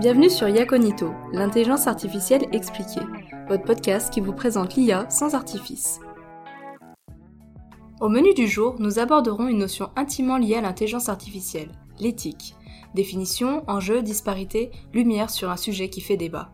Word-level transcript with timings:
Bienvenue 0.00 0.30
sur 0.30 0.48
Yaconito, 0.48 1.12
l'intelligence 1.32 1.86
artificielle 1.86 2.46
expliquée, 2.52 3.00
votre 3.48 3.64
podcast 3.64 4.12
qui 4.12 4.20
vous 4.20 4.32
présente 4.32 4.74
l'IA 4.74 5.08
sans 5.10 5.34
artifice. 5.34 6.00
Au 8.00 8.08
menu 8.08 8.32
du 8.34 8.48
jour, 8.48 8.76
nous 8.78 8.98
aborderons 8.98 9.46
une 9.46 9.58
notion 9.58 9.90
intimement 9.96 10.38
liée 10.38 10.54
à 10.56 10.62
l'intelligence 10.62 11.08
artificielle, 11.08 11.70
l'éthique. 11.98 12.54
Définition, 12.94 13.62
enjeux, 13.68 14.02
disparité, 14.02 14.70
lumière 14.94 15.30
sur 15.30 15.50
un 15.50 15.56
sujet 15.56 15.90
qui 15.90 16.00
fait 16.00 16.16
débat. 16.16 16.50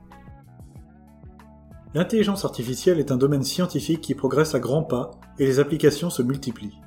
L'intelligence 1.95 2.45
artificielle 2.45 2.99
est 2.99 3.13
un 3.13 3.17
domaine 3.17 3.45
scientifique 3.45 4.01
qui 4.01 4.15
progresse 4.15 4.55
à 4.55 4.59
grands 4.59 4.83
pas 4.83 5.13
et 5.39 5.47
les 5.47 5.61
applications 5.61 6.11
se 6.11 6.23
multiplient. 6.23 6.79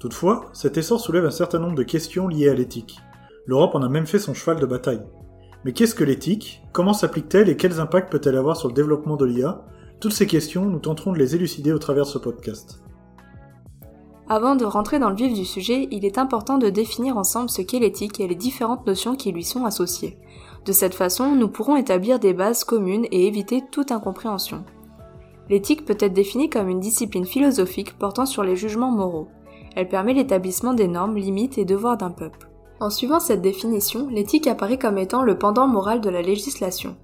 Toutefois, 0.00 0.50
cet 0.52 0.76
essor 0.76 1.00
soulève 1.00 1.24
un 1.24 1.30
certain 1.30 1.58
nombre 1.58 1.76
de 1.76 1.82
questions 1.82 2.26
liées 2.28 2.48
à 2.48 2.54
l'éthique. 2.54 2.98
L'Europe 3.50 3.74
en 3.74 3.82
a 3.82 3.88
même 3.88 4.06
fait 4.06 4.20
son 4.20 4.32
cheval 4.32 4.60
de 4.60 4.66
bataille. 4.66 5.02
Mais 5.64 5.72
qu'est-ce 5.72 5.96
que 5.96 6.04
l'éthique? 6.04 6.62
Comment 6.70 6.92
s'applique-t-elle 6.92 7.48
et 7.48 7.56
quels 7.56 7.80
impacts 7.80 8.12
peut-elle 8.12 8.36
avoir 8.36 8.56
sur 8.56 8.68
le 8.68 8.74
développement 8.74 9.16
de 9.16 9.24
l'IA 9.24 9.64
Toutes 9.98 10.12
ces 10.12 10.28
questions, 10.28 10.66
nous 10.66 10.78
tenterons 10.78 11.12
de 11.12 11.18
les 11.18 11.34
élucider 11.34 11.72
au 11.72 11.80
travers 11.80 12.04
de 12.04 12.10
ce 12.10 12.18
podcast. 12.18 12.80
Avant 14.28 14.54
de 14.54 14.64
rentrer 14.64 15.00
dans 15.00 15.10
le 15.10 15.16
vif 15.16 15.34
du 15.34 15.44
sujet, 15.44 15.88
il 15.90 16.04
est 16.04 16.16
important 16.16 16.58
de 16.58 16.70
définir 16.70 17.16
ensemble 17.16 17.50
ce 17.50 17.60
qu'est 17.60 17.80
l'éthique 17.80 18.20
et 18.20 18.28
les 18.28 18.36
différentes 18.36 18.86
notions 18.86 19.16
qui 19.16 19.32
lui 19.32 19.42
sont 19.42 19.64
associées. 19.64 20.16
De 20.64 20.70
cette 20.70 20.94
façon, 20.94 21.34
nous 21.34 21.48
pourrons 21.48 21.74
établir 21.74 22.20
des 22.20 22.34
bases 22.34 22.62
communes 22.62 23.06
et 23.10 23.26
éviter 23.26 23.64
toute 23.72 23.90
incompréhension. 23.90 24.64
L'éthique 25.48 25.84
peut 25.84 25.98
être 25.98 26.14
définie 26.14 26.50
comme 26.50 26.68
une 26.68 26.78
discipline 26.78 27.26
philosophique 27.26 27.98
portant 27.98 28.26
sur 28.26 28.44
les 28.44 28.54
jugements 28.54 28.92
moraux. 28.92 29.26
Elle 29.74 29.88
permet 29.88 30.14
l'établissement 30.14 30.72
des 30.72 30.86
normes, 30.86 31.16
limites 31.16 31.58
et 31.58 31.64
devoirs 31.64 31.96
d'un 31.96 32.12
peuple. 32.12 32.49
En 32.80 32.88
suivant 32.88 33.20
cette 33.20 33.42
définition, 33.42 34.08
l'éthique 34.08 34.46
apparaît 34.46 34.78
comme 34.78 34.96
étant 34.96 35.22
le 35.22 35.36
pendant 35.36 35.68
moral 35.68 36.00
de 36.00 36.08
la 36.08 36.22
législation. 36.22 36.96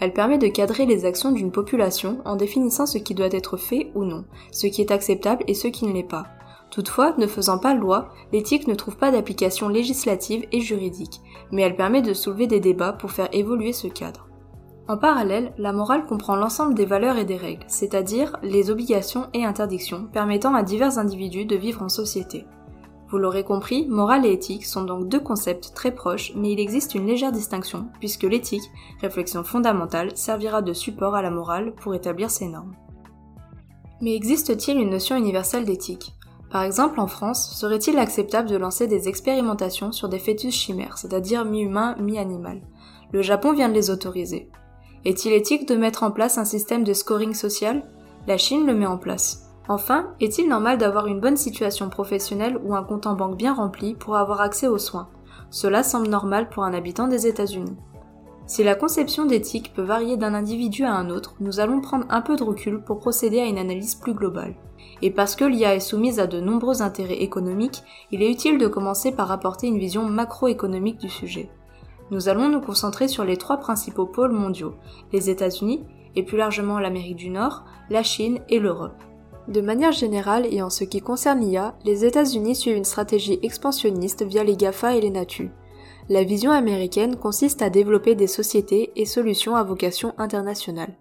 Elle 0.00 0.12
permet 0.12 0.38
de 0.38 0.48
cadrer 0.48 0.84
les 0.84 1.04
actions 1.04 1.30
d'une 1.30 1.52
population 1.52 2.18
en 2.24 2.34
définissant 2.34 2.86
ce 2.86 2.98
qui 2.98 3.14
doit 3.14 3.26
être 3.30 3.56
fait 3.56 3.92
ou 3.94 4.04
non, 4.04 4.24
ce 4.50 4.66
qui 4.66 4.80
est 4.80 4.90
acceptable 4.90 5.44
et 5.46 5.54
ce 5.54 5.68
qui 5.68 5.86
ne 5.86 5.92
l'est 5.92 6.02
pas. 6.02 6.26
Toutefois, 6.72 7.14
ne 7.18 7.28
faisant 7.28 7.58
pas 7.58 7.74
loi, 7.74 8.08
l'éthique 8.32 8.66
ne 8.66 8.74
trouve 8.74 8.96
pas 8.96 9.12
d'application 9.12 9.68
législative 9.68 10.44
et 10.50 10.60
juridique, 10.60 11.20
mais 11.52 11.62
elle 11.62 11.76
permet 11.76 12.02
de 12.02 12.14
soulever 12.14 12.48
des 12.48 12.60
débats 12.60 12.92
pour 12.92 13.12
faire 13.12 13.28
évoluer 13.32 13.72
ce 13.72 13.86
cadre. 13.86 14.26
En 14.88 14.96
parallèle, 14.96 15.52
la 15.56 15.72
morale 15.72 16.04
comprend 16.06 16.34
l'ensemble 16.34 16.74
des 16.74 16.86
valeurs 16.86 17.18
et 17.18 17.24
des 17.24 17.36
règles, 17.36 17.64
c'est-à-dire 17.68 18.36
les 18.42 18.70
obligations 18.70 19.28
et 19.34 19.44
interdictions 19.44 20.08
permettant 20.12 20.54
à 20.56 20.64
divers 20.64 20.98
individus 20.98 21.44
de 21.44 21.54
vivre 21.54 21.82
en 21.82 21.88
société. 21.88 22.44
Vous 23.12 23.18
l'aurez 23.18 23.44
compris, 23.44 23.86
morale 23.88 24.24
et 24.24 24.32
éthique 24.32 24.64
sont 24.64 24.84
donc 24.84 25.06
deux 25.06 25.20
concepts 25.20 25.74
très 25.74 25.94
proches, 25.94 26.32
mais 26.34 26.52
il 26.52 26.58
existe 26.58 26.94
une 26.94 27.06
légère 27.06 27.30
distinction, 27.30 27.88
puisque 28.00 28.22
l'éthique, 28.22 28.62
réflexion 29.02 29.44
fondamentale, 29.44 30.16
servira 30.16 30.62
de 30.62 30.72
support 30.72 31.14
à 31.14 31.20
la 31.20 31.30
morale 31.30 31.74
pour 31.74 31.94
établir 31.94 32.30
ses 32.30 32.48
normes. 32.48 32.74
Mais 34.00 34.16
existe-t-il 34.16 34.78
une 34.78 34.88
notion 34.88 35.14
universelle 35.14 35.66
d'éthique? 35.66 36.14
Par 36.50 36.62
exemple, 36.62 37.00
en 37.00 37.06
France, 37.06 37.54
serait-il 37.54 37.98
acceptable 37.98 38.48
de 38.48 38.56
lancer 38.56 38.86
des 38.86 39.10
expérimentations 39.10 39.92
sur 39.92 40.08
des 40.08 40.18
fœtus 40.18 40.54
chimères, 40.54 40.96
c'est-à-dire 40.96 41.44
mi-humain, 41.44 41.96
mi-animal? 41.98 42.62
Le 43.12 43.20
Japon 43.20 43.52
vient 43.52 43.68
de 43.68 43.74
les 43.74 43.90
autoriser. 43.90 44.48
Est-il 45.04 45.34
éthique 45.34 45.68
de 45.68 45.76
mettre 45.76 46.02
en 46.02 46.12
place 46.12 46.38
un 46.38 46.46
système 46.46 46.82
de 46.82 46.94
scoring 46.94 47.34
social? 47.34 47.82
La 48.26 48.38
Chine 48.38 48.64
le 48.64 48.74
met 48.74 48.86
en 48.86 48.96
place. 48.96 49.41
Enfin, 49.68 50.08
est-il 50.20 50.48
normal 50.48 50.78
d'avoir 50.78 51.06
une 51.06 51.20
bonne 51.20 51.36
situation 51.36 51.88
professionnelle 51.88 52.58
ou 52.64 52.74
un 52.74 52.82
compte 52.82 53.06
en 53.06 53.14
banque 53.14 53.36
bien 53.36 53.54
rempli 53.54 53.94
pour 53.94 54.16
avoir 54.16 54.40
accès 54.40 54.66
aux 54.66 54.78
soins? 54.78 55.08
Cela 55.50 55.82
semble 55.82 56.08
normal 56.08 56.48
pour 56.48 56.64
un 56.64 56.74
habitant 56.74 57.06
des 57.06 57.26
États-Unis. 57.26 57.76
Si 58.46 58.64
la 58.64 58.74
conception 58.74 59.24
d'éthique 59.24 59.72
peut 59.72 59.82
varier 59.82 60.16
d'un 60.16 60.34
individu 60.34 60.84
à 60.84 60.94
un 60.94 61.10
autre, 61.10 61.34
nous 61.40 61.60
allons 61.60 61.80
prendre 61.80 62.06
un 62.10 62.20
peu 62.20 62.36
de 62.36 62.42
recul 62.42 62.82
pour 62.82 62.98
procéder 62.98 63.40
à 63.40 63.46
une 63.46 63.58
analyse 63.58 63.94
plus 63.94 64.14
globale. 64.14 64.56
Et 65.00 65.10
parce 65.10 65.36
que 65.36 65.44
l'IA 65.44 65.74
est 65.74 65.80
soumise 65.80 66.18
à 66.18 66.26
de 66.26 66.40
nombreux 66.40 66.82
intérêts 66.82 67.22
économiques, 67.22 67.82
il 68.10 68.22
est 68.22 68.30
utile 68.30 68.58
de 68.58 68.66
commencer 68.66 69.12
par 69.12 69.30
apporter 69.30 69.68
une 69.68 69.78
vision 69.78 70.04
macroéconomique 70.04 70.98
du 70.98 71.08
sujet. 71.08 71.50
Nous 72.10 72.28
allons 72.28 72.48
nous 72.48 72.60
concentrer 72.60 73.08
sur 73.08 73.24
les 73.24 73.36
trois 73.36 73.58
principaux 73.58 74.06
pôles 74.06 74.32
mondiaux, 74.32 74.74
les 75.12 75.30
États-Unis, 75.30 75.84
et 76.14 76.22
plus 76.22 76.36
largement 76.36 76.78
l'Amérique 76.78 77.16
du 77.16 77.30
Nord, 77.30 77.64
la 77.90 78.02
Chine 78.02 78.40
et 78.48 78.58
l'Europe. 78.58 79.02
De 79.48 79.60
manière 79.60 79.92
générale 79.92 80.46
et 80.50 80.62
en 80.62 80.70
ce 80.70 80.84
qui 80.84 81.00
concerne 81.00 81.40
l'IA, 81.40 81.74
les 81.84 82.04
États-Unis 82.04 82.54
suivent 82.54 82.76
une 82.76 82.84
stratégie 82.84 83.40
expansionniste 83.42 84.24
via 84.24 84.44
les 84.44 84.56
GAFA 84.56 84.96
et 84.96 85.00
les 85.00 85.10
NATU. 85.10 85.50
La 86.08 86.22
vision 86.22 86.52
américaine 86.52 87.16
consiste 87.16 87.62
à 87.62 87.70
développer 87.70 88.14
des 88.14 88.26
sociétés 88.26 88.92
et 88.96 89.06
solutions 89.06 89.56
à 89.56 89.64
vocation 89.64 90.14
internationale. 90.18 90.96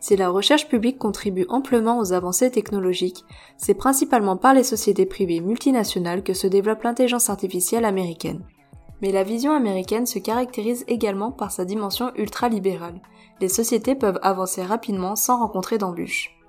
Si 0.00 0.16
la 0.16 0.30
recherche 0.30 0.68
publique 0.68 0.98
contribue 0.98 1.46
amplement 1.48 1.98
aux 1.98 2.12
avancées 2.12 2.50
technologiques, 2.50 3.24
c'est 3.56 3.74
principalement 3.74 4.36
par 4.36 4.52
les 4.52 4.64
sociétés 4.64 5.06
privées 5.06 5.40
multinationales 5.40 6.24
que 6.24 6.34
se 6.34 6.46
développe 6.46 6.82
l'intelligence 6.82 7.30
artificielle 7.30 7.84
américaine. 7.84 8.42
Mais 9.00 9.12
la 9.12 9.22
vision 9.22 9.52
américaine 9.52 10.06
se 10.06 10.18
caractérise 10.18 10.84
également 10.88 11.30
par 11.30 11.52
sa 11.52 11.64
dimension 11.64 12.10
ultralibérale. 12.16 13.00
Les 13.40 13.48
sociétés 13.48 13.94
peuvent 13.94 14.20
avancer 14.22 14.62
rapidement 14.62 15.14
sans 15.14 15.38
rencontrer 15.38 15.78
d'embûches. 15.78 16.41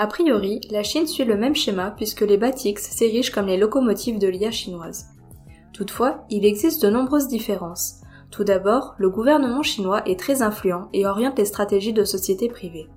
A 0.00 0.06
priori, 0.06 0.60
la 0.70 0.84
Chine 0.84 1.08
suit 1.08 1.24
le 1.24 1.36
même 1.36 1.56
schéma 1.56 1.90
puisque 1.90 2.20
les 2.20 2.36
Batix 2.36 2.80
s'érigent 2.80 3.32
comme 3.34 3.46
les 3.46 3.56
locomotives 3.56 4.20
de 4.20 4.28
l'IA 4.28 4.52
chinoise. 4.52 5.08
Toutefois, 5.72 6.24
il 6.30 6.46
existe 6.46 6.84
de 6.84 6.88
nombreuses 6.88 7.26
différences. 7.26 8.00
Tout 8.30 8.44
d'abord, 8.44 8.94
le 8.98 9.10
gouvernement 9.10 9.64
chinois 9.64 10.02
est 10.06 10.18
très 10.18 10.40
influent 10.40 10.88
et 10.92 11.04
oriente 11.04 11.36
les 11.36 11.44
stratégies 11.44 11.92
de 11.92 12.04
sociétés 12.04 12.48
privées. 12.48 12.88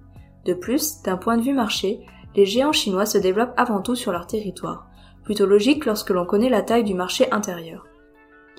De 0.45 0.53
plus, 0.53 1.01
d'un 1.01 1.17
point 1.17 1.37
de 1.37 1.41
vue 1.41 1.53
marché, 1.53 2.01
les 2.35 2.45
géants 2.45 2.71
chinois 2.71 3.07
se 3.07 3.17
développent 3.17 3.53
avant 3.57 3.81
tout 3.81 3.95
sur 3.95 4.11
leur 4.11 4.27
territoire, 4.27 4.87
plutôt 5.23 5.47
logique 5.47 5.85
lorsque 5.85 6.11
l'on 6.11 6.25
connaît 6.25 6.49
la 6.49 6.61
taille 6.61 6.83
du 6.83 6.93
marché 6.93 7.31
intérieur. 7.31 7.87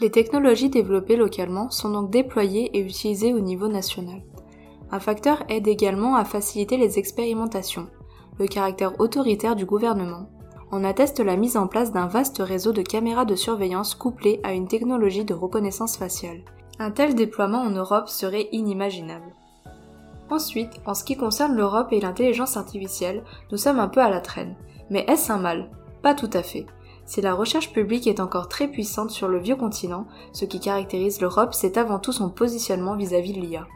Les 0.01 0.11
technologies 0.11 0.71
développées 0.71 1.17
localement 1.17 1.71
sont 1.71 1.91
donc 1.91 2.11
déployées 2.11 2.77
et 2.77 2.81
utilisées 2.81 3.35
au 3.35 3.41
niveau 3.41 3.69
national. 3.69 4.23
Un 4.91 4.99
facteur 4.99 5.45
aide 5.49 5.69
également 5.69 6.17
à 6.17 6.25
faciliter 6.25 6.77
les 6.77 6.99
expérimentations, 6.99 7.89
le 8.39 8.47
caractère 8.47 8.99
autoritaire 9.01 9.57
du 9.57 9.65
gouvernement. 9.65 10.29
On 10.71 10.85
atteste 10.85 11.21
la 11.21 11.37
mise 11.37 11.57
en 11.57 11.67
place 11.67 11.93
d'un 11.93 12.07
vaste 12.07 12.39
réseau 12.39 12.73
de 12.73 12.83
caméras 12.83 13.25
de 13.25 13.35
surveillance 13.35 13.95
couplé 13.95 14.41
à 14.43 14.53
une 14.53 14.69
technologie 14.69 15.25
de 15.25 15.35
reconnaissance 15.35 15.97
faciale. 15.97 16.43
Un 16.79 16.91
tel 16.91 17.15
déploiement 17.15 17.61
en 17.61 17.71
Europe 17.71 18.09
serait 18.09 18.49
inimaginable. 18.53 19.35
Ensuite, 20.31 20.81
en 20.87 20.95
ce 20.95 21.05
qui 21.05 21.17
concerne 21.17 21.55
l'Europe 21.55 21.93
et 21.93 22.01
l'intelligence 22.01 22.57
artificielle, 22.57 23.23
nous 23.51 23.59
sommes 23.59 23.79
un 23.79 23.89
peu 23.89 24.01
à 24.01 24.09
la 24.09 24.21
traîne. 24.21 24.57
Mais 24.89 25.05
est-ce 25.09 25.31
un 25.31 25.37
mal? 25.37 25.71
Pas 26.03 26.15
tout 26.15 26.31
à 26.33 26.43
fait. 26.43 26.67
Si 27.05 27.21
la 27.21 27.35
recherche 27.35 27.73
publique 27.73 28.07
est 28.07 28.21
encore 28.21 28.49
très 28.49 28.69
puissante 28.69 29.11
sur 29.11 29.29
le 29.29 29.39
vieux 29.39 29.57
continent, 29.57 30.07
ce 30.33 30.47
qui 30.47 30.61
caractérise 30.61 31.21
l'Europe, 31.21 31.53
c'est 31.53 31.77
avant 31.77 31.99
tout 31.99 32.13
son 32.13 32.31
positionnement 32.31 32.97
vis-à-vis 32.97 33.35
de 33.35 33.41
l'IA. 33.41 33.67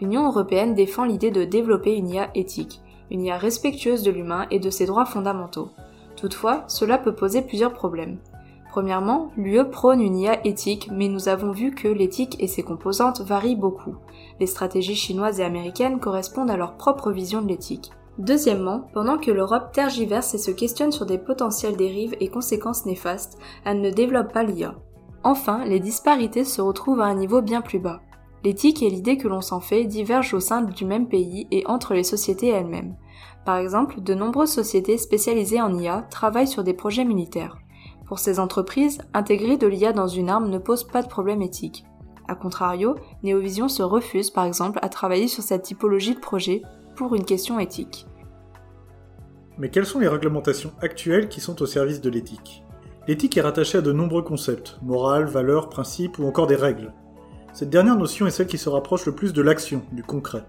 L'Union 0.00 0.26
européenne 0.26 0.74
défend 0.74 1.04
l'idée 1.04 1.30
de 1.30 1.44
développer 1.44 1.94
une 1.94 2.10
IA 2.10 2.30
éthique, 2.34 2.80
une 3.12 3.22
IA 3.22 3.36
respectueuse 3.36 4.02
de 4.02 4.10
l'humain 4.10 4.46
et 4.50 4.58
de 4.58 4.70
ses 4.70 4.86
droits 4.86 5.04
fondamentaux. 5.04 5.68
Toutefois, 6.16 6.64
cela 6.66 6.98
peut 6.98 7.14
poser 7.14 7.42
plusieurs 7.42 7.72
problèmes. 7.72 8.18
Premièrement, 8.70 9.30
l'UE 9.36 9.68
prône 9.70 10.00
une 10.00 10.16
IA 10.16 10.46
éthique, 10.46 10.88
mais 10.90 11.08
nous 11.08 11.28
avons 11.28 11.52
vu 11.52 11.72
que 11.72 11.88
l'éthique 11.88 12.42
et 12.42 12.46
ses 12.46 12.62
composantes 12.62 13.20
varient 13.20 13.54
beaucoup. 13.54 13.96
Les 14.40 14.46
stratégies 14.46 14.96
chinoises 14.96 15.40
et 15.40 15.44
américaines 15.44 16.00
correspondent 16.00 16.50
à 16.50 16.56
leur 16.56 16.78
propre 16.78 17.12
vision 17.12 17.42
de 17.42 17.48
l'éthique. 17.48 17.90
Deuxièmement, 18.16 18.88
pendant 18.94 19.18
que 19.18 19.30
l'Europe 19.30 19.72
tergiverse 19.72 20.34
et 20.34 20.38
se 20.38 20.50
questionne 20.50 20.92
sur 20.92 21.04
des 21.04 21.18
potentielles 21.18 21.76
dérives 21.76 22.16
et 22.20 22.28
conséquences 22.28 22.86
néfastes, 22.86 23.38
elle 23.66 23.82
ne 23.82 23.90
développe 23.90 24.32
pas 24.32 24.42
l'IA. 24.42 24.74
Enfin, 25.22 25.64
les 25.66 25.78
disparités 25.78 26.44
se 26.44 26.62
retrouvent 26.62 27.00
à 27.00 27.06
un 27.06 27.14
niveau 27.14 27.42
bien 27.42 27.60
plus 27.60 27.78
bas. 27.78 28.00
L'éthique 28.44 28.82
et 28.82 28.90
l'idée 28.90 29.18
que 29.18 29.28
l'on 29.28 29.40
s'en 29.40 29.60
fait 29.60 29.84
divergent 29.84 30.34
au 30.34 30.40
sein 30.40 30.62
du 30.62 30.84
même 30.84 31.08
pays 31.08 31.46
et 31.50 31.64
entre 31.66 31.94
les 31.94 32.04
sociétés 32.04 32.48
elles-mêmes. 32.48 32.96
Par 33.44 33.56
exemple, 33.56 34.00
de 34.00 34.14
nombreuses 34.14 34.52
sociétés 34.52 34.98
spécialisées 34.98 35.60
en 35.60 35.76
IA 35.76 36.02
travaillent 36.10 36.46
sur 36.46 36.62
des 36.62 36.74
projets 36.74 37.04
militaires. 37.04 37.58
Pour 38.06 38.18
ces 38.18 38.38
entreprises, 38.38 38.98
intégrer 39.14 39.56
de 39.56 39.66
l'IA 39.66 39.92
dans 39.92 40.06
une 40.06 40.28
arme 40.28 40.48
ne 40.48 40.58
pose 40.58 40.84
pas 40.84 41.02
de 41.02 41.08
problème 41.08 41.42
éthique. 41.42 41.84
A 42.28 42.34
contrario, 42.34 42.94
Neovision 43.24 43.68
se 43.68 43.82
refuse 43.82 44.30
par 44.30 44.44
exemple 44.44 44.78
à 44.82 44.88
travailler 44.88 45.28
sur 45.28 45.42
cette 45.42 45.62
typologie 45.62 46.14
de 46.14 46.20
projet 46.20 46.62
pour 46.94 47.14
une 47.14 47.24
question 47.24 47.58
éthique. 47.58 48.06
Mais 49.58 49.70
quelles 49.70 49.86
sont 49.86 49.98
les 49.98 50.08
réglementations 50.08 50.72
actuelles 50.80 51.28
qui 51.28 51.40
sont 51.40 51.60
au 51.62 51.66
service 51.66 52.00
de 52.00 52.10
l'éthique? 52.10 52.64
L'éthique 53.08 53.36
est 53.36 53.42
rattachée 53.42 53.78
à 53.78 53.82
de 53.82 53.92
nombreux 53.92 54.22
concepts, 54.22 54.78
morale, 54.82 55.24
valeurs, 55.24 55.68
principes 55.68 56.18
ou 56.18 56.26
encore 56.26 56.46
des 56.46 56.56
règles. 56.56 56.92
Cette 57.52 57.70
dernière 57.70 57.96
notion 57.96 58.26
est 58.26 58.30
celle 58.30 58.46
qui 58.46 58.58
se 58.58 58.68
rapproche 58.68 59.04
le 59.04 59.14
plus 59.14 59.32
de 59.32 59.42
l'action, 59.42 59.82
du 59.90 60.02
concret. 60.02 60.44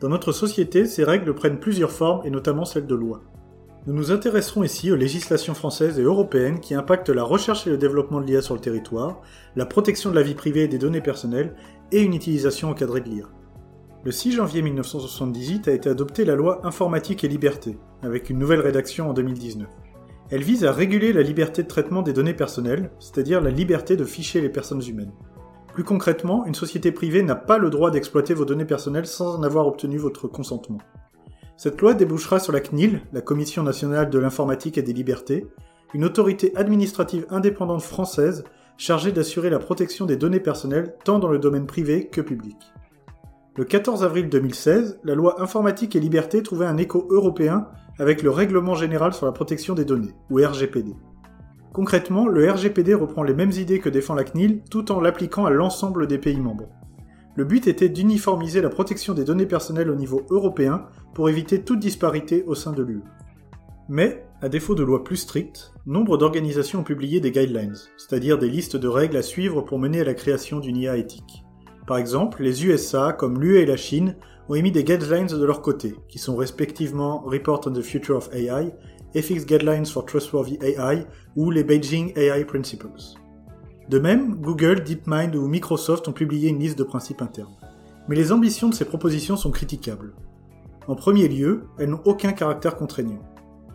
Dans 0.00 0.10
notre 0.10 0.32
société, 0.32 0.84
ces 0.84 1.04
règles 1.04 1.34
prennent 1.34 1.58
plusieurs 1.58 1.90
formes 1.90 2.20
et 2.26 2.30
notamment 2.30 2.66
celle 2.66 2.86
de 2.86 2.94
loi. 2.94 3.22
Nous 3.86 3.94
nous 3.94 4.10
intéresserons 4.10 4.62
ici 4.62 4.90
aux 4.90 4.96
législations 4.96 5.54
françaises 5.54 5.98
et 5.98 6.02
européennes 6.02 6.60
qui 6.60 6.74
impactent 6.74 7.08
la 7.08 7.22
recherche 7.22 7.66
et 7.66 7.70
le 7.70 7.78
développement 7.78 8.20
de 8.20 8.26
l'IA 8.26 8.42
sur 8.42 8.54
le 8.54 8.60
territoire, 8.60 9.22
la 9.54 9.64
protection 9.64 10.10
de 10.10 10.16
la 10.16 10.22
vie 10.22 10.34
privée 10.34 10.64
et 10.64 10.68
des 10.68 10.78
données 10.78 11.00
personnelles, 11.00 11.54
et 11.92 12.02
une 12.02 12.14
utilisation 12.14 12.68
encadrée 12.68 13.00
de 13.00 13.08
l'IA. 13.08 13.24
Le 14.04 14.10
6 14.12 14.32
janvier 14.32 14.60
1978 14.60 15.68
a 15.68 15.72
été 15.72 15.88
adoptée 15.88 16.24
la 16.24 16.34
loi 16.34 16.66
Informatique 16.66 17.24
et 17.24 17.28
Liberté, 17.28 17.78
avec 18.02 18.28
une 18.28 18.38
nouvelle 18.38 18.60
rédaction 18.60 19.08
en 19.08 19.14
2019. 19.14 19.66
Elle 20.30 20.42
vise 20.42 20.64
à 20.64 20.72
réguler 20.72 21.12
la 21.12 21.22
liberté 21.22 21.62
de 21.62 21.68
traitement 21.68 22.02
des 22.02 22.12
données 22.12 22.34
personnelles, 22.34 22.90
c'est-à-dire 22.98 23.40
la 23.40 23.50
liberté 23.50 23.96
de 23.96 24.04
ficher 24.04 24.40
les 24.40 24.48
personnes 24.48 24.82
humaines. 24.86 25.12
Plus 25.76 25.84
concrètement, 25.84 26.46
une 26.46 26.54
société 26.54 26.90
privée 26.90 27.22
n'a 27.22 27.34
pas 27.34 27.58
le 27.58 27.68
droit 27.68 27.90
d'exploiter 27.90 28.32
vos 28.32 28.46
données 28.46 28.64
personnelles 28.64 29.04
sans 29.04 29.36
en 29.36 29.42
avoir 29.42 29.66
obtenu 29.66 29.98
votre 29.98 30.26
consentement. 30.26 30.78
Cette 31.58 31.82
loi 31.82 31.92
débouchera 31.92 32.38
sur 32.38 32.54
la 32.54 32.60
CNIL, 32.60 33.02
la 33.12 33.20
Commission 33.20 33.62
nationale 33.62 34.08
de 34.08 34.18
l'informatique 34.18 34.78
et 34.78 34.82
des 34.82 34.94
libertés, 34.94 35.46
une 35.92 36.06
autorité 36.06 36.56
administrative 36.56 37.26
indépendante 37.28 37.82
française 37.82 38.44
chargée 38.78 39.12
d'assurer 39.12 39.50
la 39.50 39.58
protection 39.58 40.06
des 40.06 40.16
données 40.16 40.40
personnelles 40.40 40.94
tant 41.04 41.18
dans 41.18 41.28
le 41.28 41.38
domaine 41.38 41.66
privé 41.66 42.06
que 42.06 42.22
public. 42.22 42.56
Le 43.58 43.64
14 43.66 44.02
avril 44.02 44.30
2016, 44.30 45.00
la 45.04 45.14
loi 45.14 45.42
informatique 45.42 45.94
et 45.94 46.00
liberté 46.00 46.42
trouvait 46.42 46.64
un 46.64 46.78
écho 46.78 47.06
européen 47.10 47.66
avec 47.98 48.22
le 48.22 48.30
Règlement 48.30 48.76
général 48.76 49.12
sur 49.12 49.26
la 49.26 49.32
protection 49.32 49.74
des 49.74 49.84
données, 49.84 50.14
ou 50.30 50.38
RGPD. 50.38 50.94
Concrètement, 51.76 52.26
le 52.26 52.50
RGPD 52.50 52.94
reprend 52.94 53.22
les 53.22 53.34
mêmes 53.34 53.50
idées 53.50 53.80
que 53.80 53.90
défend 53.90 54.14
la 54.14 54.24
CNIL 54.24 54.62
tout 54.70 54.90
en 54.92 54.98
l'appliquant 54.98 55.44
à 55.44 55.50
l'ensemble 55.50 56.06
des 56.06 56.16
pays 56.16 56.40
membres. 56.40 56.70
Le 57.34 57.44
but 57.44 57.66
était 57.66 57.90
d'uniformiser 57.90 58.62
la 58.62 58.70
protection 58.70 59.12
des 59.12 59.24
données 59.24 59.44
personnelles 59.44 59.90
au 59.90 59.94
niveau 59.94 60.22
européen 60.30 60.86
pour 61.12 61.28
éviter 61.28 61.60
toute 61.60 61.80
disparité 61.80 62.44
au 62.46 62.54
sein 62.54 62.72
de 62.72 62.82
l'UE. 62.82 63.02
Mais, 63.90 64.24
à 64.40 64.48
défaut 64.48 64.74
de 64.74 64.82
lois 64.82 65.04
plus 65.04 65.18
strictes, 65.18 65.74
nombre 65.84 66.16
d'organisations 66.16 66.80
ont 66.80 66.82
publié 66.82 67.20
des 67.20 67.30
guidelines, 67.30 67.76
c'est-à-dire 67.98 68.38
des 68.38 68.48
listes 68.48 68.76
de 68.76 68.88
règles 68.88 69.18
à 69.18 69.22
suivre 69.22 69.60
pour 69.60 69.78
mener 69.78 70.00
à 70.00 70.04
la 70.04 70.14
création 70.14 70.60
d'une 70.60 70.78
IA 70.78 70.96
éthique. 70.96 71.44
Par 71.86 71.98
exemple, 71.98 72.42
les 72.42 72.64
USA, 72.64 73.12
comme 73.12 73.38
l'UE 73.38 73.58
et 73.58 73.66
la 73.66 73.76
Chine, 73.76 74.16
ont 74.48 74.54
émis 74.54 74.72
des 74.72 74.82
guidelines 74.82 75.26
de 75.26 75.44
leur 75.44 75.60
côté, 75.60 75.94
qui 76.08 76.18
sont 76.18 76.36
respectivement 76.36 77.22
Report 77.26 77.60
on 77.66 77.72
the 77.72 77.82
Future 77.82 78.16
of 78.16 78.30
AI, 78.32 78.72
Ethics 79.14 79.46
Guidelines 79.46 79.86
for 79.86 80.04
Trustworthy 80.04 80.58
AI 80.62 81.06
ou 81.36 81.50
les 81.50 81.64
Beijing 81.64 82.12
AI 82.16 82.44
Principles. 82.44 83.16
De 83.88 83.98
même, 83.98 84.34
Google, 84.36 84.82
DeepMind 84.82 85.36
ou 85.36 85.46
Microsoft 85.46 86.08
ont 86.08 86.12
publié 86.12 86.48
une 86.48 86.58
liste 86.58 86.78
de 86.78 86.84
principes 86.84 87.22
internes. 87.22 87.56
Mais 88.08 88.16
les 88.16 88.32
ambitions 88.32 88.68
de 88.68 88.74
ces 88.74 88.84
propositions 88.84 89.36
sont 89.36 89.50
critiquables. 89.50 90.14
En 90.88 90.94
premier 90.94 91.28
lieu, 91.28 91.64
elles 91.78 91.90
n'ont 91.90 92.02
aucun 92.04 92.32
caractère 92.32 92.76
contraignant. 92.76 93.22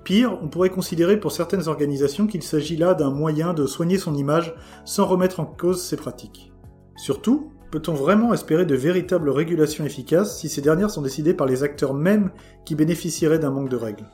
Pire, 0.04 0.38
on 0.42 0.48
pourrait 0.48 0.70
considérer 0.70 1.20
pour 1.20 1.32
certaines 1.32 1.68
organisations 1.68 2.28
qu'il 2.28 2.42
s'agit 2.42 2.78
là 2.78 2.94
d'un 2.94 3.12
moyen 3.12 3.54
de 3.54 3.66
soigner 3.66 3.98
son 3.98 4.16
image 4.16 4.56
sans 4.84 5.06
remettre 5.06 5.40
en 5.40 5.46
cause 5.46 5.84
ses 5.84 5.98
pratiques. 5.98 6.52
Surtout, 6.96 7.52
peut-on 7.72 7.94
vraiment 7.94 8.34
espérer 8.34 8.66
de 8.66 8.76
véritables 8.76 9.30
régulations 9.30 9.86
efficaces 9.86 10.40
si 10.40 10.50
ces 10.50 10.62
dernières 10.62 10.90
sont 10.90 11.02
décidées 11.02 11.34
par 11.34 11.48
les 11.48 11.64
acteurs 11.64 11.94
mêmes 11.94 12.32
qui 12.66 12.76
bénéficieraient 12.76 13.40
d'un 13.40 13.52
manque 13.52 13.70
de 13.70 13.78
règles? 13.78 14.10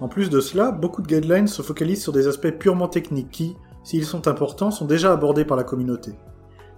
En 0.00 0.08
plus 0.08 0.30
de 0.30 0.40
cela, 0.40 0.70
beaucoup 0.70 1.02
de 1.02 1.08
guidelines 1.08 1.48
se 1.48 1.62
focalisent 1.62 2.02
sur 2.02 2.12
des 2.12 2.28
aspects 2.28 2.50
purement 2.50 2.88
techniques 2.88 3.30
qui, 3.30 3.56
s'ils 3.82 4.04
sont 4.04 4.28
importants, 4.28 4.70
sont 4.70 4.84
déjà 4.84 5.12
abordés 5.12 5.44
par 5.44 5.56
la 5.56 5.64
communauté. 5.64 6.12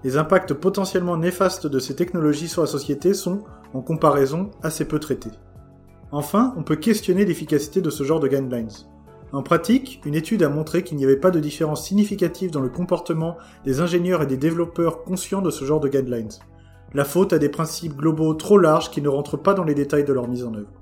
Les 0.05 0.17
impacts 0.17 0.55
potentiellement 0.55 1.19
néfastes 1.19 1.67
de 1.67 1.79
ces 1.79 1.95
technologies 1.95 2.49
sur 2.49 2.63
la 2.63 2.67
société 2.67 3.13
sont, 3.13 3.41
en 3.75 3.83
comparaison, 3.83 4.51
assez 4.63 4.87
peu 4.87 4.99
traités. 4.99 5.31
Enfin, 6.13 6.55
on 6.57 6.63
peut 6.63 6.77
questionner 6.77 7.27
l'efficacité 7.27 7.83
de 7.83 7.91
ce 7.91 8.05
genre 8.05 8.21
de 8.21 8.29
guidelines. 8.29 8.71
En 9.33 9.43
pratique, 9.43 10.01
une 10.07 10.15
étude 10.15 10.43
a 10.43 10.49
montré 10.49 10.83
qu'il 10.83 10.97
n'y 10.97 11.05
avait 11.05 11.17
pas 11.17 11.31
de 11.31 11.39
différence 11.39 11.87
significative 11.87 12.51
dans 12.51 12.61
le 12.61 12.69
comportement 12.69 13.37
des 13.65 13.81
ingénieurs 13.81 14.23
et 14.23 14.27
des 14.27 14.39
développeurs 14.39 15.05
conscients 15.05 15.43
de 15.43 15.51
ce 15.51 15.65
genre 15.65 15.79
de 15.79 15.89
guidelines. 15.89 16.33
La 16.95 17.05
faute 17.05 17.33
à 17.33 17.39
des 17.39 17.49
principes 17.49 17.97
globaux 17.97 18.35
trop 18.35 18.59
larges 18.59 18.91
qui 18.91 19.03
ne 19.03 19.09
rentrent 19.09 19.37
pas 19.37 19.55
dans 19.55 19.63
les 19.63 19.75
détails 19.75 20.05
de 20.05 20.13
leur 20.13 20.27
mise 20.27 20.45
en 20.45 20.55
œuvre. 20.55 20.80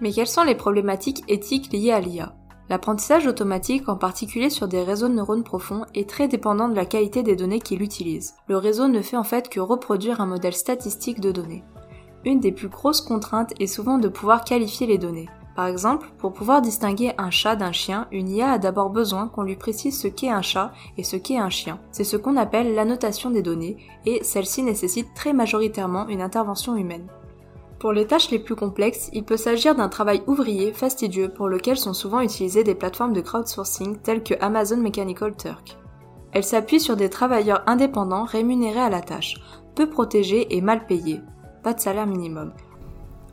Mais 0.00 0.12
quelles 0.12 0.26
sont 0.26 0.44
les 0.44 0.54
problématiques 0.54 1.24
éthiques 1.28 1.72
liées 1.72 1.92
à 1.92 2.00
l'IA 2.00 2.34
L'apprentissage 2.68 3.28
automatique, 3.28 3.88
en 3.88 3.96
particulier 3.96 4.50
sur 4.50 4.66
des 4.66 4.82
réseaux 4.82 5.08
de 5.08 5.14
neurones 5.14 5.44
profonds, 5.44 5.84
est 5.94 6.08
très 6.08 6.26
dépendant 6.26 6.68
de 6.68 6.74
la 6.74 6.84
qualité 6.84 7.22
des 7.22 7.36
données 7.36 7.60
qu'il 7.60 7.80
utilise. 7.80 8.34
Le 8.48 8.56
réseau 8.56 8.88
ne 8.88 9.02
fait 9.02 9.16
en 9.16 9.22
fait 9.22 9.48
que 9.48 9.60
reproduire 9.60 10.20
un 10.20 10.26
modèle 10.26 10.54
statistique 10.54 11.20
de 11.20 11.30
données. 11.30 11.62
Une 12.24 12.40
des 12.40 12.50
plus 12.50 12.68
grosses 12.68 13.02
contraintes 13.02 13.52
est 13.60 13.68
souvent 13.68 13.98
de 13.98 14.08
pouvoir 14.08 14.42
qualifier 14.44 14.88
les 14.88 14.98
données. 14.98 15.28
Par 15.54 15.66
exemple, 15.66 16.08
pour 16.18 16.32
pouvoir 16.32 16.60
distinguer 16.60 17.14
un 17.18 17.30
chat 17.30 17.54
d'un 17.54 17.72
chien, 17.72 18.08
une 18.10 18.28
IA 18.28 18.52
a 18.52 18.58
d'abord 18.58 18.90
besoin 18.90 19.28
qu'on 19.28 19.44
lui 19.44 19.56
précise 19.56 19.98
ce 19.98 20.08
qu'est 20.08 20.28
un 20.28 20.42
chat 20.42 20.72
et 20.98 21.04
ce 21.04 21.16
qu'est 21.16 21.38
un 21.38 21.48
chien. 21.48 21.78
C'est 21.92 22.04
ce 22.04 22.16
qu'on 22.16 22.36
appelle 22.36 22.74
l'annotation 22.74 23.30
des 23.30 23.42
données, 23.42 23.78
et 24.04 24.22
celle-ci 24.24 24.64
nécessite 24.64 25.14
très 25.14 25.32
majoritairement 25.32 26.08
une 26.08 26.20
intervention 26.20 26.76
humaine. 26.76 27.06
Pour 27.78 27.92
les 27.92 28.06
tâches 28.06 28.30
les 28.30 28.38
plus 28.38 28.56
complexes, 28.56 29.10
il 29.12 29.24
peut 29.24 29.36
s'agir 29.36 29.74
d'un 29.74 29.90
travail 29.90 30.22
ouvrier 30.26 30.72
fastidieux 30.72 31.28
pour 31.28 31.48
lequel 31.48 31.76
sont 31.76 31.92
souvent 31.92 32.20
utilisées 32.20 32.64
des 32.64 32.74
plateformes 32.74 33.12
de 33.12 33.20
crowdsourcing 33.20 33.98
telles 33.98 34.22
que 34.22 34.34
Amazon 34.40 34.78
Mechanical 34.78 35.36
Turk. 35.36 35.76
Elle 36.32 36.44
s'appuie 36.44 36.80
sur 36.80 36.96
des 36.96 37.10
travailleurs 37.10 37.62
indépendants 37.66 38.24
rémunérés 38.24 38.80
à 38.80 38.90
la 38.90 39.02
tâche, 39.02 39.36
peu 39.74 39.90
protégés 39.90 40.56
et 40.56 40.62
mal 40.62 40.86
payés, 40.86 41.20
pas 41.62 41.74
de 41.74 41.80
salaire 41.80 42.06
minimum. 42.06 42.52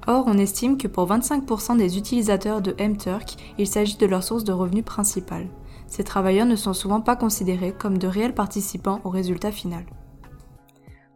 Or, 0.08 0.26
on 0.28 0.38
estime 0.38 0.78
que 0.78 0.90
pour 0.90 1.08
25% 1.08 1.78
des 1.78 1.98
utilisateurs 1.98 2.62
de 2.62 2.76
MTurk, 2.78 3.38
il 3.58 3.68
s'agit 3.68 3.96
de 3.96 4.06
leur 4.06 4.24
source 4.24 4.44
de 4.44 4.52
revenus 4.52 4.84
principale. 4.84 5.48
Ces 5.88 6.04
travailleurs 6.04 6.46
ne 6.46 6.58
sont 6.58 6.74
souvent 6.74 7.00
pas 7.00 7.16
considérés 7.16 7.72
comme 7.72 7.98
de 7.98 8.08
réels 8.08 8.36
participants 8.36 9.00
au 9.06 9.10
résultat 9.10 9.52
final. 9.52 9.86